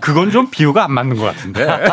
[0.00, 1.64] 그건 좀 비유가 안 맞는 것 같은데.
[1.66, 1.90] 아니,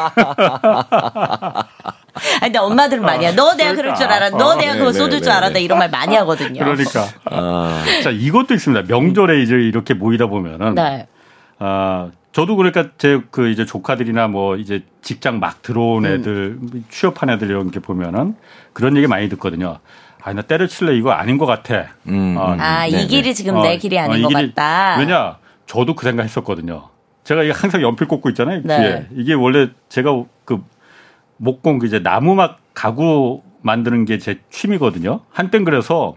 [2.41, 3.31] 근데 엄마들은 많이 해.
[3.33, 4.31] 너 내가 그럴 줄 알아.
[4.31, 5.53] 너 어, 내가 그거 네, 쏟을 네, 줄 알았다.
[5.53, 5.61] 네.
[5.61, 6.59] 이런 말 많이 하거든요.
[6.59, 7.05] 그러니까.
[7.25, 7.83] 아.
[8.03, 8.93] 자, 이것도 있습니다.
[8.93, 10.75] 명절에 이제 이렇게 모이다 보면은.
[10.75, 11.07] 네.
[11.59, 16.11] 아, 저도 그러니까 제 그 이제 조카들이나 뭐 이제 직장 막 들어온 음.
[16.11, 16.85] 애들, 음.
[16.89, 18.35] 취업한 애들 이런 게 보면은
[18.73, 19.79] 그런 얘기 많이 듣거든요.
[20.21, 21.87] 아, 나 때려칠래 이거 아닌 것 같아.
[22.07, 24.97] 음, 어, 아, 이 길이 지금 어, 내 길이 어, 아닌 어, 것 길이, 같다.
[24.99, 26.89] 왜냐, 저도 그 생각 했었거든요.
[27.23, 28.61] 제가 이게 항상 연필 꽂고 있잖아요.
[28.63, 28.77] 네.
[28.77, 29.07] 뒤에.
[29.15, 30.63] 이게 원래 제가 그
[31.37, 35.21] 목공 그 이제 나무막 가구 만드는 게 제 취미거든요.
[35.31, 36.15] 한땐 그래서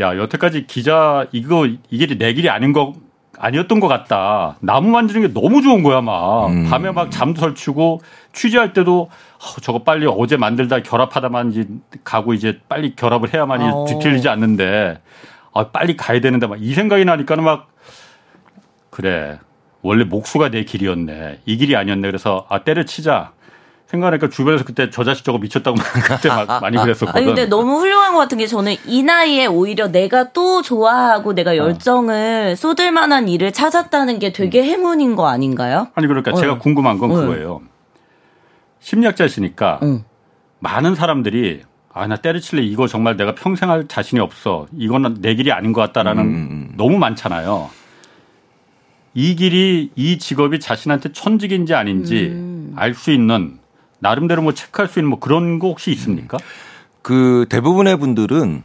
[0.00, 2.92] 야 여태까지 기자 이거 이 길이 내 길이 아닌 거
[3.38, 4.56] 아니었던 것 같다.
[4.60, 6.68] 나무 만드는 게 너무 좋은 거야 막 음.
[6.68, 8.00] 밤에 막 잠도 설치고
[8.32, 11.66] 취재할 때도 어, 저거 빨리 어제 만들다 결합하다만 이제
[12.04, 13.82] 가고 이제 빨리 결합을 해야만이 오.
[13.82, 13.86] 어.
[13.86, 15.00] 뒤틀리지 않는데
[15.52, 17.68] 아, 빨리 가야 되는데 막 이 생각이 나니까는 막
[18.90, 19.38] 그래
[19.82, 23.32] 원래 목수가 내 길이었네 이 길이 아니었네 그래서 아 때려치자
[23.86, 25.76] 생각하니까 주변에서 그때 저 자식 저거 미쳤다고
[26.08, 26.28] 그때
[26.60, 27.16] 많이 그랬었거든.
[27.16, 31.52] 아니 근데 너무 훌륭한 것 같은 게 저는 이 나이에 오히려 내가 또 좋아하고 내가
[31.52, 31.56] 어.
[31.56, 32.56] 열정을 어.
[32.56, 34.64] 쏟을 만한 일을 찾았다는 게 되게 음.
[34.64, 35.88] 행운인 거 아닌가요?
[35.94, 36.34] 아니 그러니까 어.
[36.34, 37.14] 제가 궁금한 건 어.
[37.14, 37.60] 그거예요.
[38.84, 40.04] 심리학자시니까 응.
[40.60, 41.62] 많은 사람들이
[41.96, 45.80] 아 나 때려칠래 이거 정말 내가 평생 할 자신이 없어 이거는 내 길이 아닌 것
[45.80, 46.28] 같다라는 음.
[46.28, 46.72] 음, 음.
[46.76, 47.70] 너무 많잖아요.
[49.14, 52.72] 이 길이 이 직업이 자신한테 천직인지 아닌지 음.
[52.74, 53.58] 알수 있는
[54.00, 56.36] 나름대로 뭐 체크할 수 있는 뭐 그런 거 혹시 있습니까?
[57.00, 58.64] 그 대부분의 분들은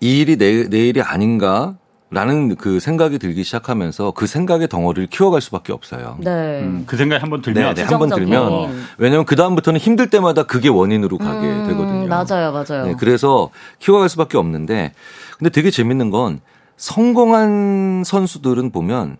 [0.00, 1.76] 이 일이 내, 내 일이 아닌가
[2.10, 6.16] 라는 그 생각이 들기 시작하면서 그 생각의 덩어리를 키워갈 수밖에 없어요.
[6.20, 6.60] 네.
[6.60, 10.68] 음, 그 생각이 한번 들면 네, 네, 한번 들면 왜냐하면 그 다음부터는 힘들 때마다 그게
[10.68, 12.06] 원인으로 가게 음, 되거든요.
[12.06, 12.86] 맞아요, 맞아요.
[12.86, 13.50] 네, 그래서
[13.80, 14.92] 키워갈 수밖에 없는데
[15.38, 16.40] 근데 되게 재밌는 건
[16.76, 19.16] 성공한 선수들은 보면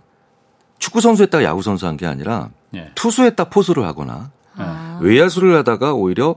[0.78, 2.90] 축구 선수했다가 야구 선수 한 게 아니라 네.
[2.94, 4.98] 투수했다 포수를 하거나 아.
[5.00, 6.36] 외야수를 하다가 오히려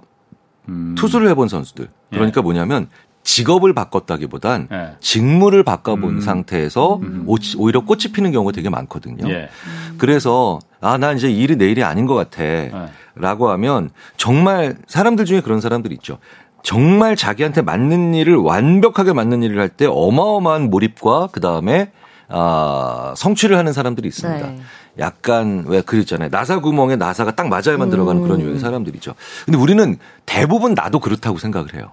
[0.70, 0.96] 음.
[0.98, 1.90] 투수를 해본 선수들.
[2.10, 2.44] 그러니까 예.
[2.44, 2.88] 뭐냐면
[3.28, 4.92] 직업을 바꿨다기보단 예.
[5.02, 6.22] 직무를 바꿔본 음.
[6.22, 7.26] 상태에서 음.
[7.58, 9.30] 오히려 꽃이 피는 경우가 되게 많거든요.
[9.30, 9.50] 예.
[9.98, 12.42] 그래서 아, 나 이제 일이 내 일이 아닌 것 같아.
[12.42, 12.72] 예.
[13.16, 16.20] 라고 하면 정말 사람들 중에 그런 사람들 있죠.
[16.64, 21.92] 정말 자기한테 맞는 일을 완벽하게 맞는 일을 할 때 어마어마한 몰입과 그 다음에
[22.30, 24.48] 아, 성취를 하는 사람들이 있습니다.
[24.48, 24.60] 네.
[25.00, 26.30] 약간 왜 그랬잖아요.
[26.32, 28.46] 나사 구멍에 나사가 딱 맞아야만 들어가는 그런 음.
[28.46, 29.16] 유형의 사람들이죠.
[29.46, 31.92] 근데 우리는 대부분 나도 그렇다고 생각을 해요.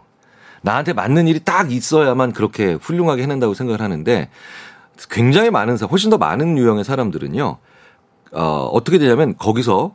[0.65, 4.31] 나한테 맞는 일이 딱 있어야만 그렇게 훌륭하게 해낸다고 생각을 하는데
[5.11, 7.59] 굉장히 많은 사 훨씬 더 많은 유형의 사람들은요.
[8.33, 9.93] 어, 어떻게 되냐면 거기서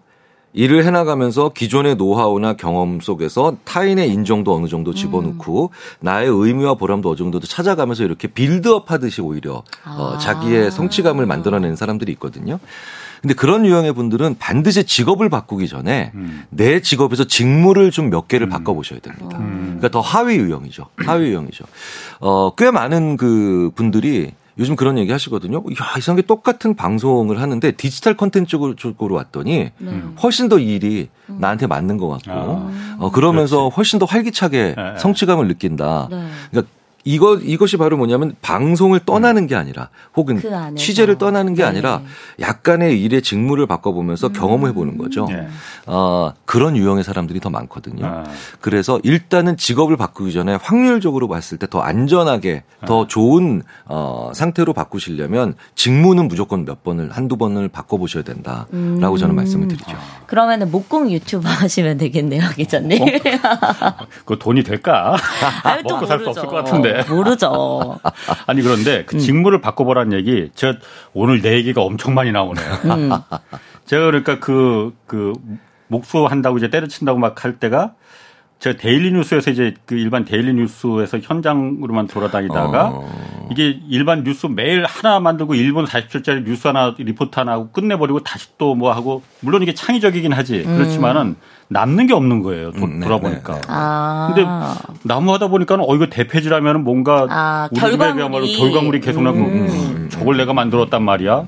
[0.54, 6.06] 일을 해나가면서 기존의 노하우나 경험 속에서 타인의 인정도 어느 정도 집어넣고 음.
[6.06, 9.96] 나의 의미와 보람도 어느 정도 찾아가면서 이렇게 빌드업 하듯이 오히려 어, 아.
[9.98, 12.60] 어, 자기의 성취감을 만들어내는 사람들이 있거든요.
[13.22, 16.44] 근데 그런 유형의 분들은 반드시 직업을 바꾸기 전에 음.
[16.50, 18.50] 내 직업에서 직무를 좀 몇 개를 음.
[18.50, 19.38] 바꿔보셔야 됩니다.
[19.40, 19.78] 음.
[19.78, 20.88] 그러니까 더 하위 유형이죠.
[20.98, 21.66] 하위 유형이죠.
[22.22, 25.58] 어, 꽤 많은 그 분들이 요즘 그런 얘기 하시거든요.
[25.58, 30.02] 야, 이상하게 똑같은 방송을 하는데 디지털 컨텐츠 쪽으로 왔더니 네.
[30.22, 31.38] 훨씬 더 일이 음.
[31.40, 33.76] 나한테 맞는 것 같고, 아, 어, 그러면서 그렇지.
[33.76, 34.98] 훨씬 더 활기차게 네.
[34.98, 36.08] 성취감을 느낀다.
[36.12, 36.28] 네.
[36.52, 36.74] 그러니까
[37.06, 41.68] 이거 이것이 바로 뭐냐면 방송을 떠나는 게 아니라 혹은 그 취재를 떠나는 게 네.
[41.70, 42.02] 아니라
[42.40, 44.34] 약간의 일의 직무를 바꿔보면서 음.
[44.34, 45.26] 경험해 보는 거죠.
[45.30, 45.48] 네.
[45.86, 48.06] 어, 그런 유형의 사람들이 더 많거든요.
[48.06, 48.24] 아.
[48.60, 52.86] 그래서 일단은 직업을 바꾸기 전에 확률적으로 봤을 때 더 안전하게 아.
[52.88, 59.00] 더 좋은 어, 상태로 바꾸시려면 직무는 무조건 몇 번을 한두 번을 바꿔보셔야 된다라고 음.
[59.18, 59.96] 저는 말씀을 드리죠.
[60.26, 63.02] 그러면은 목공 유튜브 하시면 되겠네요, 기자님.
[63.04, 63.06] 어?
[64.26, 65.16] 그 돈이 될까?
[65.84, 66.89] 먹고 살 수 없을 것 같은데.
[66.94, 67.04] 네.
[67.14, 68.00] 모르죠.
[68.48, 69.20] 아니 그런데 그 음.
[69.20, 70.80] 직무를 바꿔보라는 얘기, 제가
[71.14, 72.74] 오늘 내 얘기가 엄청 많이 나오네요.
[72.86, 73.10] 음.
[73.86, 75.34] 제가 그러니까 그, 그,
[75.88, 77.94] 목수 한다고 이제 때려친다고 막 할 때가
[78.60, 83.48] 제가 daily 뉴스에서 이제 그 일반 daily 뉴스에서 현장으로만 돌아다니다가 어.
[83.52, 88.50] 이게 일반 뉴스 매일 하나 만들고 1분 40초짜리 뉴스 하나 리포트 하나 하고 끝내버리고 다시
[88.58, 90.78] 또 뭐 하고 물론 이게 창의적이긴 하지 음.
[90.78, 91.36] 그렇지만은
[91.70, 92.72] 남는 게 없는 거예요.
[92.72, 93.54] 도, 음, 네, 돌아보니까.
[93.54, 93.68] 네, 네.
[93.70, 94.34] 아.
[94.34, 94.50] 근데
[95.04, 99.68] 나무하다 보니까는 어 이거 대패질하면 뭔가 아, 우리 집야말로 결과물이 계속 나고 음.
[99.70, 100.10] 음.
[100.12, 101.48] 저걸 내가 만들었단 말이야.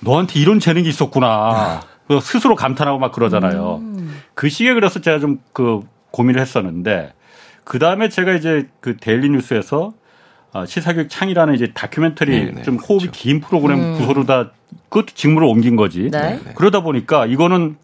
[0.00, 1.80] 너한테 이런 재능이 있었구나.
[2.06, 3.80] 그 스스로 감탄하고 막 그러잖아요.
[3.82, 4.20] 음.
[4.34, 5.80] 그 시기에 그래서 제가 좀 그
[6.16, 7.12] 고민을 했었는데
[7.64, 9.92] 그 다음에 제가 이제 그 daily 뉴스에서
[10.52, 13.10] 어, 시사기획 창이라는 이제 다큐멘터리 네네, 좀 호흡이 그렇죠.
[13.12, 13.98] 긴 프로그램 음.
[13.98, 14.50] 부서로 다
[14.88, 16.08] 그것도 직무를 옮긴 거지.
[16.10, 16.40] 네.
[16.54, 17.76] 그러다 보니까 이거는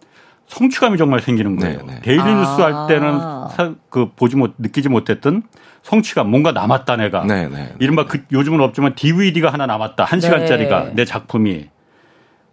[0.52, 1.78] 성취감이 정말 생기는 거예요.
[1.78, 2.00] 네네.
[2.02, 2.34] daily 아.
[2.34, 5.42] 뉴스 할 때는 사, 그 보지 못 느끼지 못했던
[5.82, 7.24] 성취감 뭔가 남았다 내가.
[7.24, 7.76] 네네.
[7.78, 10.92] 이른바 그 요즘은 없지만 DVD가 하나 남았다 한 시간짜리가 네.
[10.94, 11.68] 내 작품이.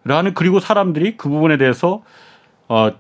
[0.06, 2.02] 라는 그리고 사람들이 그 부분에 대해서
[2.70, 2.92] 어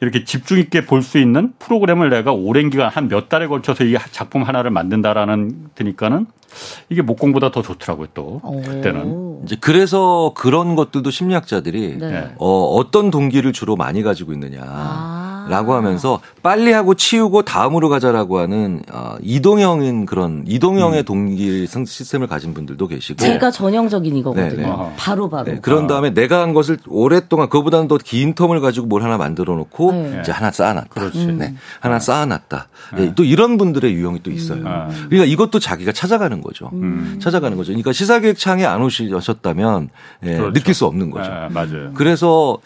[0.00, 3.96] 이렇게 집중 있게 볼 수 있는 프로그램을 내가 오랜 기간 한 몇 달에 걸쳐서 이
[4.12, 6.26] 작품 하나를 만든다라는 드니까는
[6.88, 12.34] 이게 목공보다 더 좋더라고요 또 그때는 이제 그래서 그런 것들도 심리학자들이 네.
[12.38, 15.27] 어, 어떤 동기를 주로 많이 가지고 있느냐 아.
[15.48, 21.04] 라고 하면서 빨리 하고 치우고 다음으로 가자라고 하는 어, 이동형인 그런 이동형의 음.
[21.04, 24.56] 동기 시스템을 가진 분들도 계시고 제가 전형적인 이거거든요.
[24.56, 24.92] 네네.
[24.96, 25.44] 바로 바로.
[25.44, 29.54] 네, 그런 다음에 내가 한 것을 오랫동안 그보다는 더 긴 텀을 가지고 뭘 하나 만들어
[29.54, 30.18] 놓고 네.
[30.22, 31.02] 이제 하나 쌓아놨다.
[31.14, 31.36] 음.
[31.38, 31.54] 네.
[31.80, 32.68] 하나 쌓아놨다.
[32.96, 33.12] 네.
[33.14, 34.60] 또 이런 분들의 유형이 또 있어요.
[34.60, 35.06] 음.
[35.10, 36.70] 그러니까 이것도 자기가 찾아가는 거죠.
[36.72, 37.18] 음.
[37.20, 37.72] 찾아가는 거죠.
[37.72, 39.90] 그러니까 시사기획 창에 안 오셨다면
[40.24, 40.52] 예, 그렇죠.
[40.52, 41.30] 느낄 수 없는 거죠.
[41.30, 41.92] 네, 맞아요.
[41.94, 42.56] 그래서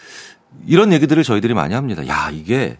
[0.66, 2.06] 이런 얘기들을 저희들이 많이 합니다.
[2.08, 2.76] 야, 이게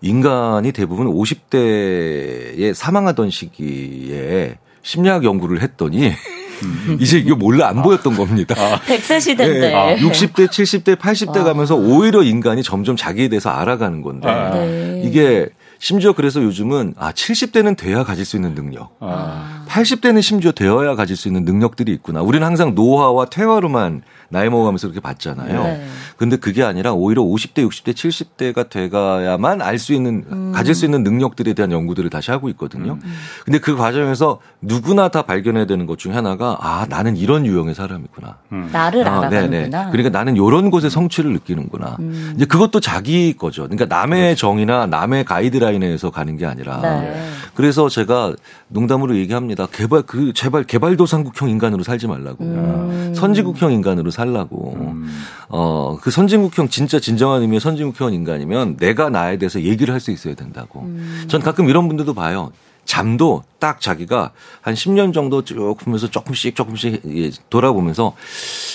[0.00, 6.12] 인간이 대부분 50대에 사망하던 시기에 심리학 연구를 했더니
[7.00, 8.54] 이제 이게 몰라 안 보였던 겁니다.
[8.58, 8.80] 아.
[8.80, 9.70] 100세 시대인데.
[9.70, 9.96] 네.
[9.96, 11.44] 60대, 70대, 80대 아.
[11.44, 14.50] 가면서 오히려 인간이 점점 자기에 대해서 알아가는 건데 아.
[14.54, 15.02] 네.
[15.04, 15.48] 이게
[15.78, 19.64] 심지어 그래서 요즘은 아 70대는 돼야 가질 수 있는 능력, 아.
[19.68, 22.22] 80대는 심지어 되어야 가질 수 있는 능력들이 있구나.
[22.22, 24.02] 우리는 항상 노화와 퇴화로만
[24.34, 25.62] 나이 먹어가면서 그렇게 봤잖아요.
[25.62, 25.86] 네.
[26.16, 30.52] 근데 그게 아니라 오히려 50대, 60대, 70대가 돼가야만 알 수 있는 음.
[30.54, 32.92] 가질 수 있는 능력들에 대한 연구들을 다시 하고 있거든요.
[33.04, 33.14] 음.
[33.44, 38.36] 근데 그 과정에서 누구나 다 발견해야 되는 것 중에 하나가 아 나는 이런 유형의 사람이구나.
[38.52, 38.70] 음.
[38.72, 39.90] 나를 아, 알아가는구나.
[39.90, 41.96] 그러니까 나는 이런 곳에 성취를 느끼는구나.
[42.00, 42.32] 음.
[42.36, 43.62] 이제 그것도 자기 거죠.
[43.68, 44.40] 그러니까 남의 그렇죠.
[44.40, 46.80] 정이나 남의 가이드라인에서 가는 게 아니라.
[46.80, 47.28] 네.
[47.54, 48.34] 그래서 제가
[48.68, 49.66] 농담으로 얘기합니다.
[49.66, 52.44] 개발 그 제발 개발도상국형 인간으로 살지 말라고.
[52.44, 53.12] 음.
[53.14, 54.74] 선지국형 인간으로 살 라고.
[54.78, 55.08] 음.
[55.48, 60.34] 어, 그 선진국형 진짜 진정한 의미의 선진국형 인간이면 내가 나에 대해서 얘기를 할 수 있어야
[60.34, 60.80] 된다고.
[60.82, 61.24] 음.
[61.28, 62.50] 전 가끔 이런 분들도 봐요.
[62.84, 68.14] 잠도 딱 자기가 한 10년 정도 쭉 보면서 조금씩 조금씩 돌아보면서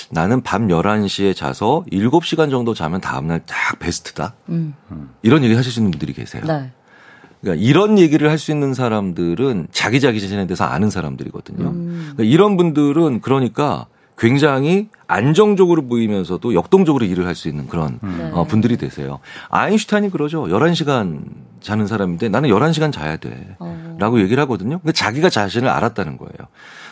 [0.10, 4.34] 나는 밤 11시에 자서 7시간 정도 자면 다음날 딱 베스트다.
[4.50, 4.74] 음.
[5.22, 6.44] 이런 얘기 하실 수 있는 분들이 계세요.
[6.48, 6.72] 네.
[7.42, 11.68] 그러니까 이런 얘기를 할 수 있는 사람들은 자기 자기 자신에 대해서 아는 사람들이거든요.
[11.68, 12.12] 음.
[12.16, 13.86] 그러니까 이런 분들은 그러니까
[14.20, 18.30] 굉장히 안정적으로 보이면서도 역동적으로 일을 할 수 있는 그런 네.
[18.34, 19.20] 어, 분들이 되세요.
[19.50, 20.44] 아인슈타인이 그러죠.
[20.44, 21.22] 11시간
[21.62, 23.56] 자는 사람인데 나는 11시간 자야 돼.
[23.60, 23.96] 어.
[23.98, 24.80] 라고 얘기를 하거든요.
[24.80, 26.34] 근데 자기가 자신을 알았다는 거예요.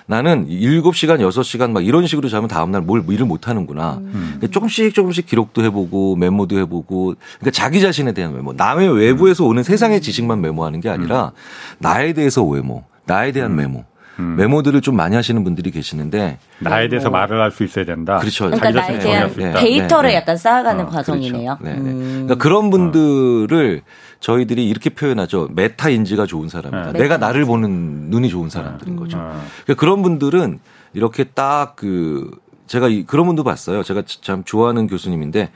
[0.06, 3.98] 나는 7시간, 6시간 막 이런 식으로 자면 다음날 뭘 일을 못 하는구나.
[3.98, 4.36] 음.
[4.38, 8.54] 그러니까 조금씩 조금씩 기록도 해보고 메모도 해보고 그러니까 자기 자신에 대한 메모.
[8.54, 11.32] 남의 외부에서 오는 세상의 지식만 메모하는 게 아니라 음.
[11.80, 13.58] 나에 대해서 메모, 나에 대한 음.
[13.58, 13.84] 메모.
[14.20, 14.36] 음.
[14.36, 17.20] 메모들을 좀 많이 하시는 분들이 계시는데 나에 대해서 뭐.
[17.20, 18.18] 말을 할 수 있어야 된다.
[18.20, 18.46] 그렇죠.
[18.46, 19.54] 그러니까 나에 대한 네.
[19.54, 20.16] 데이터를 네.
[20.16, 21.58] 약간 쌓아가는 어, 과정이네요.
[21.60, 21.64] 그렇죠.
[21.78, 21.92] 네, 네.
[21.92, 22.10] 음.
[22.26, 23.82] 그러니까 그런 분들을
[24.20, 25.50] 저희들이 이렇게 표현하죠.
[25.54, 26.94] 메타 인지가 좋은 사람이다.
[26.94, 27.00] 네.
[27.00, 29.00] 내가 나를 보는 눈이 좋은 사람들인 음.
[29.00, 29.18] 거죠.
[29.64, 30.60] 그러니까 그런 분들은
[30.94, 32.32] 이렇게 딱그
[32.66, 33.84] 제가 그런 분도 봤어요.
[33.84, 35.52] 제가 참 좋아하는 교수님인데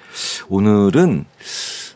[0.49, 1.25] 오늘은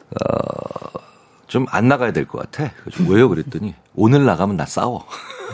[0.10, 1.00] 어,
[1.48, 2.72] 좀 안 나가야 될 것 같아.
[3.08, 3.30] 왜요?
[3.30, 5.06] 그랬더니 오늘 나가면 나 싸워.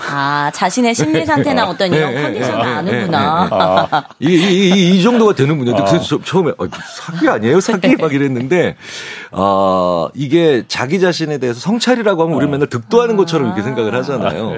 [0.09, 3.47] 아, 자신의 심리 상태나 어떤 이런 네, 컨디션을 네, 아는구나.
[3.51, 5.75] 아, 이, 이, 이, 이, 정도가 되는군요.
[5.75, 5.83] 아.
[5.83, 6.65] 그래서 처음에 어,
[6.97, 7.59] 사기 아니에요?
[7.59, 8.77] 사기 막 이랬는데
[9.31, 14.55] 어, 이게 자기 자신에 대해서 성찰이라고 하면 우리 맨날 득도하는 것처럼 이렇게 생각을 하잖아요.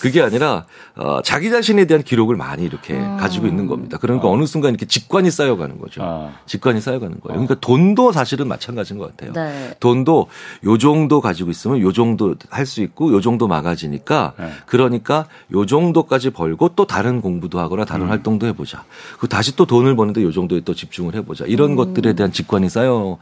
[0.00, 0.64] 그게 아니라
[0.96, 3.16] 어, 자기 자신에 대한 기록을 많이 이렇게 음.
[3.18, 3.98] 가지고 있는 겁니다.
[4.00, 4.32] 그러니까 어.
[4.32, 6.00] 어느 순간 이렇게 직관이 쌓여가는 거죠.
[6.02, 6.32] 어.
[6.46, 7.34] 직관이 쌓여가는 거예요.
[7.38, 9.32] 그러니까 돈도 사실은 마찬가지인 것 같아요.
[9.34, 9.74] 네.
[9.80, 10.28] 돈도
[10.64, 14.50] 요 정도 가지고 있으면 요 정도 할 수 있고 요 정도 막아지니까 네.
[14.66, 18.10] 그러니까 요 정도까지 벌고 또 다른 공부도 하거나 다른 음.
[18.10, 18.84] 활동도 해보자.
[19.18, 21.44] 그 다시 또 돈을 버는데 요 정도에 또 집중을 해보자.
[21.46, 21.76] 이런 음.
[21.76, 23.18] 것들에 대한 직관이 쌓여가는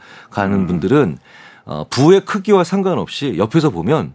[0.53, 0.67] 음.
[0.67, 1.17] 분들은
[1.65, 4.13] 어, 부의 크기와 상관없이 옆에서 보면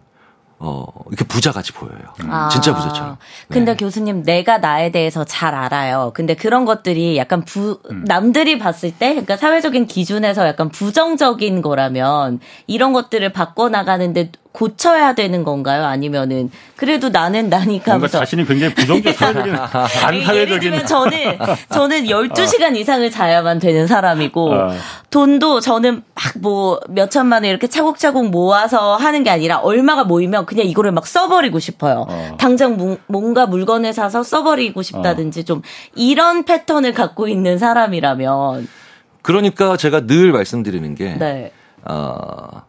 [0.63, 2.13] 어, 이렇게 부자같이 보여요.
[2.29, 2.51] 아.
[2.51, 3.17] 진짜 부자처럼.
[3.49, 3.77] 근데 네.
[3.79, 6.13] 교수님, 내가 나에 대해서 잘 알아요.
[6.15, 8.05] 근데 그런 것들이 약간 부, 음.
[8.07, 15.85] 남들이 봤을 때, 그러니까 사회적인 기준에서 약간 부정적인 거라면 이런 것들을 바꿔나가는데 고쳐야 되는 건가요?
[15.85, 21.39] 아니면은 그래도 나는 나니까 뭔가 자신이 굉장히 부정적 사회적인 반사회적인 저는
[21.71, 24.71] 저는 12시간 이상을 자야만 되는 사람이고 어.
[25.11, 30.67] 돈도 저는 막 뭐 몇천만 원 이렇게 차곡차곡 모아서 하는 게 아니라 얼마가 모이면 그냥
[30.67, 32.07] 이거를 막 써버리고 싶어요.
[32.09, 32.37] 어.
[32.39, 35.43] 당장 무, 뭔가 물건을 사서 써버리고 싶다든지 어.
[35.45, 35.63] 좀
[35.95, 38.69] 이런 패턴을 갖고 있는 사람이라면
[39.23, 41.53] 그러니까 제가 늘 말씀드리는 게 네.
[41.85, 42.63] 어,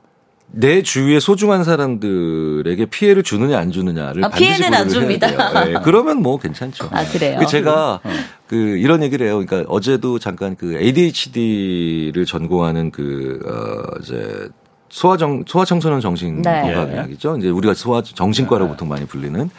[0.54, 5.64] 내 주위에 소중한 사람들에게 피해를 주느냐 안 주느냐를 아, 피해는 안 줍니다.
[5.66, 6.90] 네, 그러면 뭐 괜찮죠.
[6.92, 7.40] 아 그래요.
[7.40, 8.10] 그 제가 어.
[8.48, 9.42] 그 이런 얘기를 해요.
[9.46, 14.50] 그러니까 어제도 잠깐 그 ADHD를 전공하는 그 어 이제
[14.92, 16.96] 소아정 소아청소년 정신과학 네.
[16.96, 17.38] 이야기죠.
[17.38, 18.72] 이제 우리가 소아 정신과로 네.
[18.72, 19.50] 보통 많이 불리는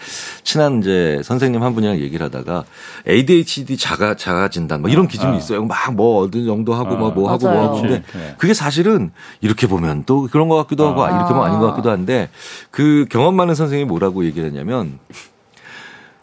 [0.45, 2.64] 친한 이제 선생님 한 분이랑 얘기를 하다가
[3.09, 5.37] ADHD 자가 자가 진단 뭐 이런 기준이 어.
[5.37, 5.64] 있어요.
[5.64, 8.35] 막 뭐 어느 정도 하고 뭐뭐 하고 뭐 하고 근데 네.
[8.39, 9.11] 그게 사실은
[9.41, 11.11] 이렇게 보면 또 그런 것 같기도 하고 아.
[11.11, 12.28] 이렇게 보면 아닌 것 같기도 한데
[12.70, 14.99] 그 경험 많은 선생님이 뭐라고 얘기를 했냐면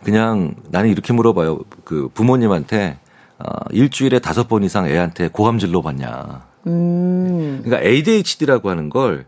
[0.04, 1.60] 그냥 나는 이렇게 물어봐요.
[1.84, 2.98] 그 부모님한테
[3.40, 6.49] 어, 일주일에 다섯 번 이상 애한테 고함 질러 봤냐.
[6.68, 7.62] 음.
[7.64, 9.26] 그러니까 ADHD라고 하는 걸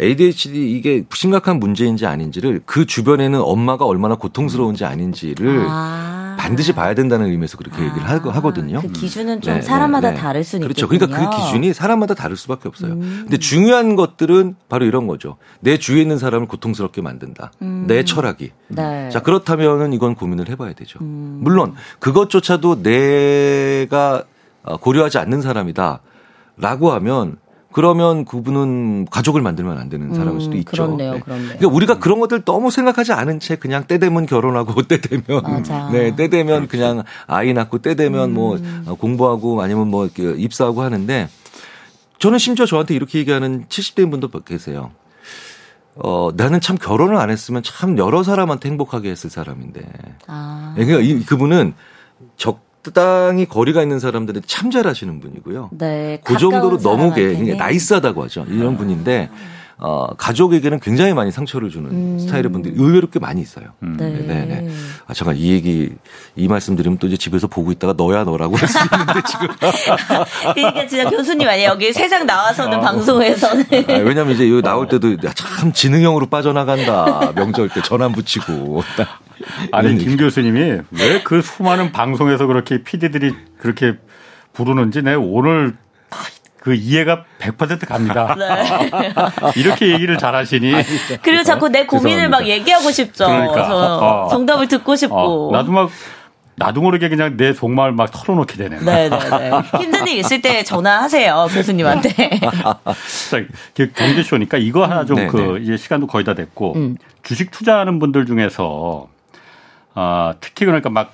[0.00, 6.36] ADHD 이게 심각한 문제인지 아닌지를 그 주변에는 엄마가 얼마나 고통스러운지 아닌지를 아.
[6.38, 7.84] 반드시 봐야 된다는 의미에서 그렇게 아.
[7.84, 8.80] 얘기를 하거든요.
[8.80, 10.20] 그 기준은 좀 네, 사람마다 네, 네.
[10.20, 10.86] 다를 수는 그렇죠.
[10.86, 11.10] 있겠군요.
[11.12, 12.94] 그러니까 그 기준이 사람마다 다를 수밖에 없어요.
[12.94, 13.20] 음.
[13.24, 15.36] 근데 중요한 것들은 바로 이런 거죠.
[15.60, 17.52] 내 주위에 있는 사람을 고통스럽게 만든다.
[17.60, 17.84] 음.
[17.86, 18.50] 내 철학이.
[18.68, 19.10] 네.
[19.10, 20.98] 자 그렇다면은 이건 고민을 해봐야 되죠.
[21.02, 21.40] 음.
[21.42, 24.24] 물론 그것조차도 내가
[24.80, 26.00] 고려하지 않는 사람이다
[26.56, 27.38] 라고 하면
[27.72, 30.70] 그러면 그분은 가족을 만들면 안 되는 사람일 수도 음, 있죠.
[30.70, 31.20] 그렇네요, 네.
[31.20, 31.48] 그렇네요.
[31.48, 35.88] 그러니까 우리가 그런 것들 너무 생각하지 않은 채 그냥 때 되면 결혼하고 때 되면 맞아.
[35.90, 38.82] 네, 때 되면 그냥 아이 낳고 때 되면 뭐 음.
[38.84, 41.28] 뭐 공부하고 아니면 뭐 입사하고 하는데
[42.18, 44.92] 저는 심지어 저한테 이렇게 얘기하는 70대인 분도 계세요.
[45.94, 49.82] 어, 나는 참 결혼을 안 했으면 참 여러 사람한테 행복하게 했을 사람인데.
[50.26, 50.72] 아.
[50.76, 51.74] 그러니까 이, 그분은
[52.36, 55.70] 적 적당히 거리가 있는 사람들은 참 잘하시는 분이고요.
[55.72, 56.20] 네.
[56.24, 58.44] 그 정도로 너무 게 나이스하다고 하죠.
[58.48, 59.30] 이런 분인데
[59.78, 62.18] 어, 가족에게는 굉장히 많이 상처를 주는 음.
[62.18, 63.66] 스타일의 분들이 의외로 꽤 많이 있어요.
[63.82, 63.96] 음.
[63.98, 64.10] 네.
[64.10, 64.68] 네, 네.
[65.06, 65.90] 아, 잠깐 이 얘기,
[66.36, 69.48] 이 말씀 드리면 또 이제 집에서 보고 있다가 너야 너라고 할 수 있는데 지금.
[70.54, 71.70] 그러니까 진짜 교수님 아니에요.
[71.70, 72.80] 여기 세상 나와서는 어.
[72.80, 73.64] 방송에서는.
[73.88, 77.32] 아, 왜냐면 이제 여기 나올 때도 참 지능형으로 빠져나간다.
[77.34, 78.82] 명절 때 전환 붙이고.
[79.72, 80.60] 아니, 김 교수님이
[80.92, 83.94] 왜 그 수많은 방송에서 그렇게 PD들이 그렇게
[84.52, 85.76] 부르는지 내 오늘
[86.62, 88.34] 그 이해가 100% 갑니다.
[88.38, 89.12] 네.
[89.60, 90.72] 이렇게 얘기를 잘 하시니.
[91.20, 93.26] 그리고 자꾸 내 고민을 막 얘기하고 싶죠.
[93.26, 93.96] 그러니까.
[93.98, 94.28] 어.
[94.28, 95.48] 정답을 듣고 싶고.
[95.48, 95.52] 어.
[95.52, 95.90] 나도 막
[96.54, 98.78] 나도 모르게 그냥 내 속마을 막 털어놓게 되네.
[98.78, 99.50] 네네네.
[99.76, 102.10] 힘든 일 있을 때 전화하세요 교수님한테.
[102.38, 103.42] 자,
[103.74, 105.64] 그 경제쇼니까 이거 하나 좀그 네, 네.
[105.64, 106.96] 이제 시간도 거의 다 됐고 음.
[107.24, 109.08] 주식 투자하는 분들 중에서
[109.94, 111.12] 아 특히 그러니까 막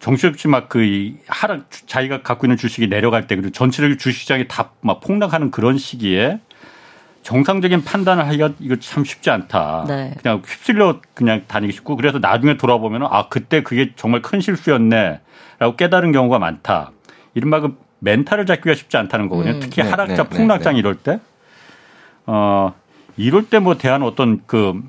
[0.00, 5.00] 정신없이 막 그 하락 자기가 갖고 있는 주식이 내려갈 때 그리고 전체적인 주식시장이 다 막
[5.00, 6.40] 폭락하는 그런 시기에
[7.22, 9.84] 정상적인 판단을 하기가 이거 참 쉽지 않다.
[9.86, 10.14] 네.
[10.22, 16.12] 그냥 휩쓸려 그냥 다니기 쉽고 그래서 나중에 돌아보면 아 그때 그게 정말 큰 실수였네라고 깨달은
[16.12, 16.92] 경우가 많다.
[17.34, 19.56] 이른바 그 멘탈을 잡기가 쉽지 않다는 거거든요.
[19.56, 19.60] 음.
[19.60, 20.78] 특히 네, 하락장 네, 네, 폭락장 네.
[20.78, 21.20] 이럴 때.
[22.24, 22.72] 어
[23.18, 24.82] 이럴 때 뭐 대한 어떤 그그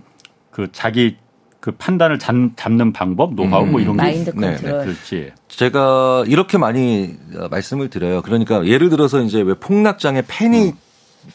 [0.52, 1.18] 그 자기
[1.62, 3.72] 그 판단을 잡, 는 방법, 노하우 뭐 음.
[3.72, 4.56] 뭐 이런 게 마인드 컨트롤.
[4.56, 5.32] 네, 네, 그렇지.
[5.48, 7.16] 제가 이렇게 많이
[7.50, 8.22] 말씀을 드려요.
[8.22, 10.76] 그러니까 예를 들어서 이제 왜 폭락장에 패닉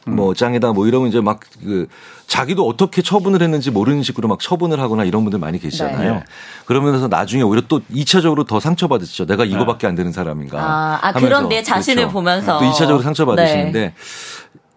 [0.08, 0.16] 음.
[0.16, 1.86] 뭐 장이다 뭐 이러면 이제 막 그
[2.26, 6.14] 자기도 어떻게 처분을 했는지 모르는 식으로 막 처분을 하거나 이런 분들 많이 계시잖아요.
[6.14, 6.24] 네.
[6.64, 9.26] 그러면서 나중에 오히려 또 2차적으로 더 상처받으시죠.
[9.26, 10.58] 내가 이거밖에 안 되는 사람인가.
[10.58, 12.12] 아, 아 그런 내 자신을 그렇죠.
[12.12, 13.94] 보면서 또 2차적으로 상처받으시는데 네.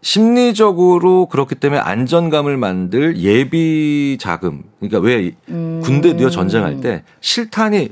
[0.02, 4.64] 심리적으로 그렇기 때문에 안전감을 만들 예비 자금.
[4.80, 5.82] 그러니까 왜 음.
[5.84, 7.90] 군대 누어 전쟁할 때 실탄이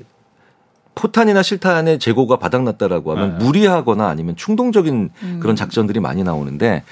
[0.95, 3.45] 포탄이나 실탄의 재고가 바닥났다라고 하면 네.
[3.45, 5.39] 무리하거나 아니면 충동적인 음.
[5.39, 6.83] 그런 작전들이 많이 나오는데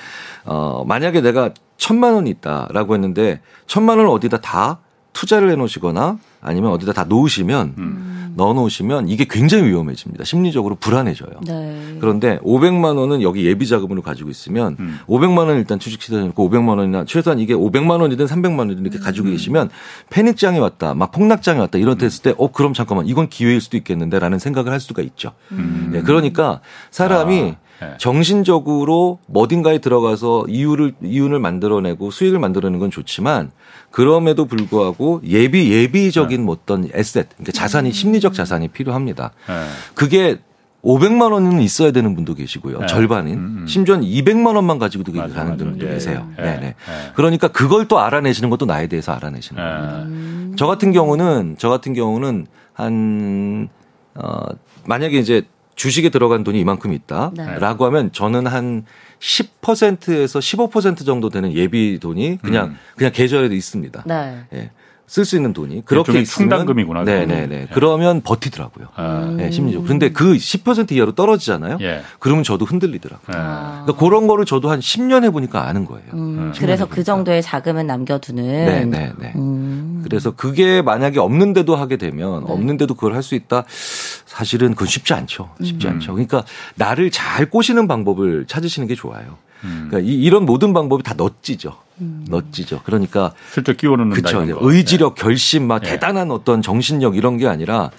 [0.45, 4.79] 어 만약에 내가 천만 원이 있다라고 했는데 천만 원을 어디다 다
[5.13, 8.11] 투자를 해 놓으시거나 아니면 어디다 다 놓으시면 음.
[8.37, 10.25] 넣어 놓으시면 이게 굉장히 위험해집니다.
[10.25, 11.39] 심리적으로 불안해져요.
[11.47, 11.97] 네.
[12.01, 14.99] 그런데 500만 원은 여기 예비 자금으로 가지고 있으면 음.
[15.07, 18.99] 500만 원 일단 주식 시장에 놓고 500만 원이나 최소한 이게 500만 원이든 300만 원이든 이렇게
[18.99, 19.31] 가지고 음.
[19.31, 19.69] 계시면
[20.09, 23.77] 패닉장이 왔다, 막 폭락장이 왔다 이런 때 했을 때 어 그럼 잠깐만 이건 기회일 수도
[23.77, 25.31] 있겠는데라는 생각을 할 수가 있죠.
[25.53, 25.91] 음.
[25.93, 26.59] 네, 그러니까
[26.91, 27.64] 사람이 아.
[27.81, 27.93] 네.
[27.97, 33.51] 정신적으로 어딘가에 들어가서 이유를 이윤을 만들어내고 수익을 만들어내는 건 좋지만
[33.91, 36.51] 그럼에도 불구하고 예비 예비적인 네.
[36.51, 37.91] 어떤 에셋, 그러니까 자산이 음.
[37.91, 39.31] 심리적 자산이 필요합니다.
[39.47, 39.53] 네.
[39.93, 40.39] 그게
[40.85, 42.79] 500만 원은 있어야 되는 분도 계시고요.
[42.79, 42.85] 네.
[42.85, 43.33] 절반인.
[43.33, 43.67] 음, 음.
[43.67, 45.65] 심지어는 200만 원만 가지고도 맞아, 가는 맞아.
[45.65, 46.29] 분도 예, 계세요.
[46.37, 46.67] 예, 네, 네.
[46.67, 46.73] 예.
[47.15, 49.67] 그러니까 그걸 또 알아내시는 것도 나에 대해서 알아내시는 예.
[49.67, 49.97] 겁니다.
[50.03, 50.53] 음.
[50.57, 53.67] 저 같은 경우는 저 같은 경우는 한
[54.13, 54.45] 어,
[54.85, 55.43] 만약에 이제
[55.75, 57.57] 주식에 들어간 돈이 이만큼 있다라고 네.
[57.59, 58.85] 하면 저는 한
[59.19, 62.77] 10%에서 15% 정도 되는 예비 돈이 그냥 음.
[62.95, 64.03] 그냥 계좌에 있습니다.
[64.05, 64.43] 네.
[64.53, 64.71] 예.
[65.07, 67.03] 쓸수 있는 돈이 그렇게 있으면 충당금이구나.
[67.03, 67.47] 네네네.
[67.47, 67.67] 네.
[67.73, 68.87] 그러면 버티더라고요.
[68.95, 69.35] 아.
[69.37, 69.87] 네, 심리적으로.
[69.87, 71.77] 근데 그 10% 이하로 떨어지잖아요.
[71.81, 72.01] 예.
[72.19, 73.37] 그러면 저도 흔들리더라고요.
[73.37, 73.83] 아.
[73.83, 76.07] 그러니까 그런 거를 저도 한 10년 해보니까 아는 거예요.
[76.13, 76.53] 음.
[76.57, 78.43] 그래서 그 정도의 자금은 남겨두는.
[78.43, 79.33] 네네네.
[79.35, 79.64] 음.
[80.05, 82.51] 그래서 그게 만약에 없는데도 하게 되면 네.
[82.51, 83.63] 없는데도 그걸 할 수 있다.
[83.67, 85.49] 사실은 그건 쉽지 않죠.
[85.63, 85.93] 쉽지 음.
[85.93, 86.13] 않죠.
[86.13, 86.43] 그러니까
[86.75, 89.37] 나를 잘 꼬시는 방법을 찾으시는 게 좋아요.
[89.63, 89.87] 음.
[89.89, 91.75] 그러니까 이, 런 모든 방법이 다 넛지죠.
[92.01, 92.23] 음.
[92.29, 92.81] 넛지죠.
[92.85, 94.45] 그러니까 슬쩍 끼워놓는 그렇죠.
[94.61, 95.21] 의지력, 네.
[95.23, 95.89] 결심, 막 네.
[95.89, 97.89] 대단한 어떤 정신력 이런 게 아니라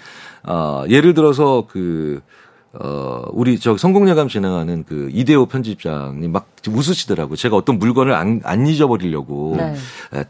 [0.45, 2.21] 어, 예를 들어서 그
[2.75, 7.37] 어, 우리 저 성공예감 진행하는 그 이대호 편집장님 막 웃으시더라고요.
[7.37, 9.75] 제가 어떤 물건을 안, 안 잊어버리려고 네.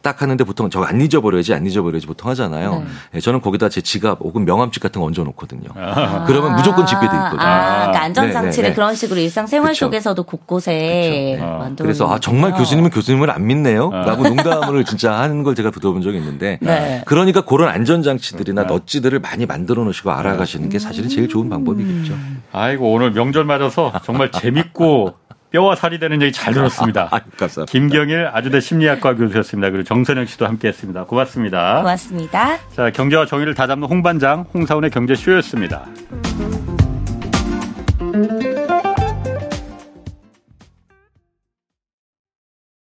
[0.02, 2.80] 딱 하는데 보통 저안 잊어버려야지 안 잊어버려야지 보통 하잖아요.
[2.80, 2.86] 네.
[3.14, 5.68] 예, 저는 거기다 제 지갑 혹은 명함집 같은 거 얹어놓거든요.
[5.76, 6.24] 아.
[6.26, 7.40] 그러면 무조건 집게 돼 있거든요.
[7.40, 8.74] 아, 그러니까 안전장치를 네, 네, 네.
[8.74, 9.86] 그런 식으로 일상생활 그쵸.
[9.86, 13.90] 속에서도 곳곳에 만들어 그래서 아 정말 교수님은 교수님을 안 믿네요.
[13.92, 14.00] 아.
[14.02, 17.02] 라고 농담을 진짜 하는 걸 제가 들어본 적이 있는데 네.
[17.06, 22.14] 그러니까 그런 안전장치들이나 넛지들을 많이 만들어 놓으시고 알아가시는 게 사실은 제일 좋은 방법이겠죠.
[22.52, 25.14] 아이고 오늘 명절 맞아서 정말 재밌고
[25.50, 27.08] 뼈와 살이 되는 얘기 잘 들었습니다.
[27.12, 27.64] 아, 감사합니다.
[27.66, 29.70] 김경일 아주대 심리학과 교수였습니다.
[29.70, 31.04] 그리고 정선영 씨도 함께했습니다.
[31.04, 31.78] 고맙습니다.
[31.78, 32.58] 고맙습니다.
[32.74, 35.86] 자 경제와 정의를 다잡는 홍반장 홍사원의 경제쇼였습니다.